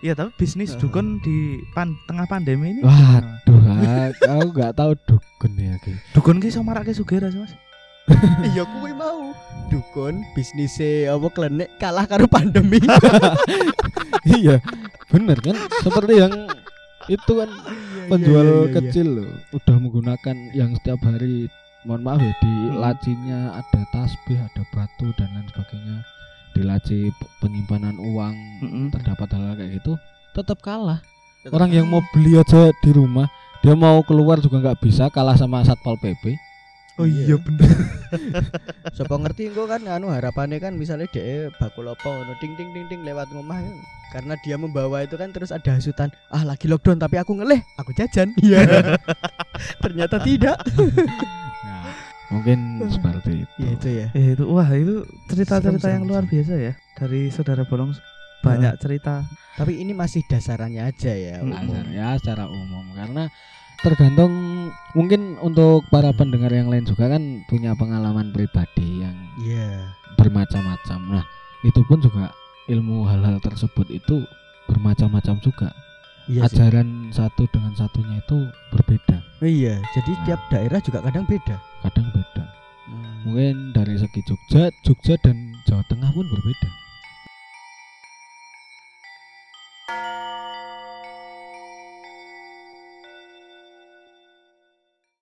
iya 0.00 0.12
tapi 0.14 0.30
bisnis 0.34 0.74
dukun 0.74 1.18
di 1.20 1.60
pan- 1.70 1.98
tengah 2.06 2.24
pandemi 2.24 2.72
ini. 2.72 2.80
Waduh 2.82 3.60
ah, 3.68 4.08
aku 4.14 4.46
nggak 4.50 4.72
tahu 4.74 4.90
dukun 5.04 5.50
ya 5.54 5.74
Ki. 5.78 5.92
dukun 6.14 6.38
ki 6.38 6.48
iso 6.48 6.62
marake 6.62 6.90
sugih 6.90 7.18
ra 7.18 7.28
sih 7.28 7.36
mas 7.36 7.52
Iya 8.50 8.64
kuwi 8.64 8.92
mau 8.96 9.32
dukun 9.68 10.24
bisnisnya 10.32 11.12
apa 11.12 11.28
klenik 11.28 11.68
kalah 11.76 12.08
karo 12.08 12.24
pandemi. 12.24 12.80
iya 14.38 14.60
bener 15.08 15.38
kan 15.40 15.56
seperti 15.80 16.20
yang 16.20 16.32
itu 17.08 17.32
kan 17.36 17.48
penjual 18.08 18.44
iya, 18.44 18.52
iya, 18.52 18.64
iya. 18.68 18.74
kecil 18.76 19.06
loh 19.20 19.30
udah 19.56 19.76
menggunakan 19.80 20.36
yang 20.52 20.76
setiap 20.76 21.00
hari 21.04 21.48
mohon 21.84 22.04
maaf 22.04 22.20
ya 22.20 22.32
di 22.42 22.52
Hmm. 22.68 22.84
lacinya 22.84 23.40
ada 23.56 23.80
tasbih 23.94 24.36
ada 24.36 24.62
batu 24.74 25.08
dan 25.16 25.28
lain 25.32 25.46
sebagainya 25.48 25.96
di 26.52 26.60
laci 26.66 26.98
penyimpanan 27.40 27.96
uang 27.96 28.34
Mm-mm. 28.60 28.84
terdapat 28.92 29.28
hal 29.32 29.56
kayak 29.56 29.80
gitu 29.80 29.94
tetap 30.36 30.58
kalah 30.60 31.00
orang 31.48 31.70
yang 31.72 31.86
mau 31.88 32.02
beli 32.12 32.36
aja 32.36 32.74
di 32.84 32.90
rumah 32.92 33.30
dia 33.64 33.72
mau 33.72 34.02
keluar 34.04 34.36
juga 34.42 34.60
nggak 34.60 34.80
bisa 34.84 35.08
kalah 35.08 35.38
sama 35.38 35.64
satpol 35.64 35.96
pp 35.96 36.34
oh 36.98 37.06
Iya. 37.06 37.22
iya 37.32 37.36
bener 37.38 37.70
Sopo 38.96 39.14
ngerti 39.16 39.52
engko 39.52 39.68
kan 39.68 39.84
anu 39.86 40.08
harapannya 40.08 40.58
kan 40.58 40.74
misalnya 40.74 41.06
dia 41.08 41.48
bakul 41.56 41.86
apa 41.86 42.02
ngono 42.02 42.34
ting 42.40 42.56
ting 42.56 42.72
ting 42.74 42.86
ting 42.88 43.00
lewat 43.04 43.28
rumah 43.30 43.60
ya. 43.60 43.72
Karena 44.08 44.34
dia 44.40 44.56
membawa 44.56 45.04
itu 45.04 45.20
kan 45.20 45.28
terus 45.30 45.52
ada 45.52 45.76
hasutan, 45.76 46.08
ah 46.32 46.40
lagi 46.40 46.64
lockdown 46.64 46.96
tapi 46.96 47.20
aku 47.20 47.36
ngeleh, 47.36 47.60
aku 47.76 47.92
jajan. 47.92 48.32
Iya. 48.40 48.64
Ternyata 49.84 50.16
tidak. 50.24 50.56
ya, 51.60 51.76
mungkin 52.32 52.88
seperti 52.88 53.44
itu 53.44 53.52
Ya 53.60 53.68
itu 53.76 53.88
ya. 53.92 54.06
Eh, 54.16 54.32
itu 54.32 54.44
wah 54.48 54.68
itu 54.72 55.04
cerita-cerita 55.28 55.92
yang 55.92 56.08
luar 56.08 56.24
biasa 56.24 56.56
ya 56.56 56.72
dari 56.96 57.28
saudara 57.28 57.68
bolong 57.68 57.92
banyak 58.40 58.80
cerita 58.80 59.28
Tapi 59.60 59.76
ini 59.82 59.92
masih 59.92 60.24
dasarannya 60.24 60.88
aja 60.88 61.12
ya. 61.12 61.44
Umum. 61.44 61.52
Azhar, 61.58 61.86
ya 61.92 62.08
secara 62.16 62.48
umum 62.48 62.88
karena 62.96 63.28
tergantung 63.78 64.32
mungkin 64.92 65.38
untuk 65.38 65.86
para 65.88 66.10
pendengar 66.10 66.50
yang 66.50 66.66
lain 66.66 66.82
juga 66.82 67.08
kan 67.08 67.22
punya 67.46 67.72
pengalaman 67.74 68.34
pribadi 68.34 69.02
yang 69.02 69.14
Iya. 69.38 69.94
bermacam-macam. 70.18 71.00
Nah, 71.14 71.24
itu 71.62 71.80
pun 71.86 71.98
juga 71.98 72.34
ilmu 72.66 73.06
hal-hal 73.06 73.38
tersebut 73.38 73.86
itu 73.88 74.26
bermacam-macam 74.66 75.38
juga. 75.40 75.70
Iya 76.28 76.44
sih. 76.44 76.60
Ajaran 76.60 77.08
satu 77.08 77.48
dengan 77.48 77.72
satunya 77.72 78.20
itu 78.20 78.36
berbeda, 78.68 79.16
Iya, 79.40 79.80
jadi 79.94 80.12
Nah. 80.12 80.22
tiap 80.26 80.40
daerah 80.50 80.80
juga 80.82 80.98
kadang 81.00 81.24
beda. 81.24 81.56
kadang 81.80 82.10
beda. 82.10 82.44
Mungkin 83.24 83.72
dari 83.72 83.94
segi 83.94 84.20
Jogja, 84.24 84.68
Jogja 84.82 85.14
dan 85.22 85.36
Jawa 85.64 85.84
Tengah 85.86 86.10
pun 86.10 86.26
berbeda. 86.26 86.68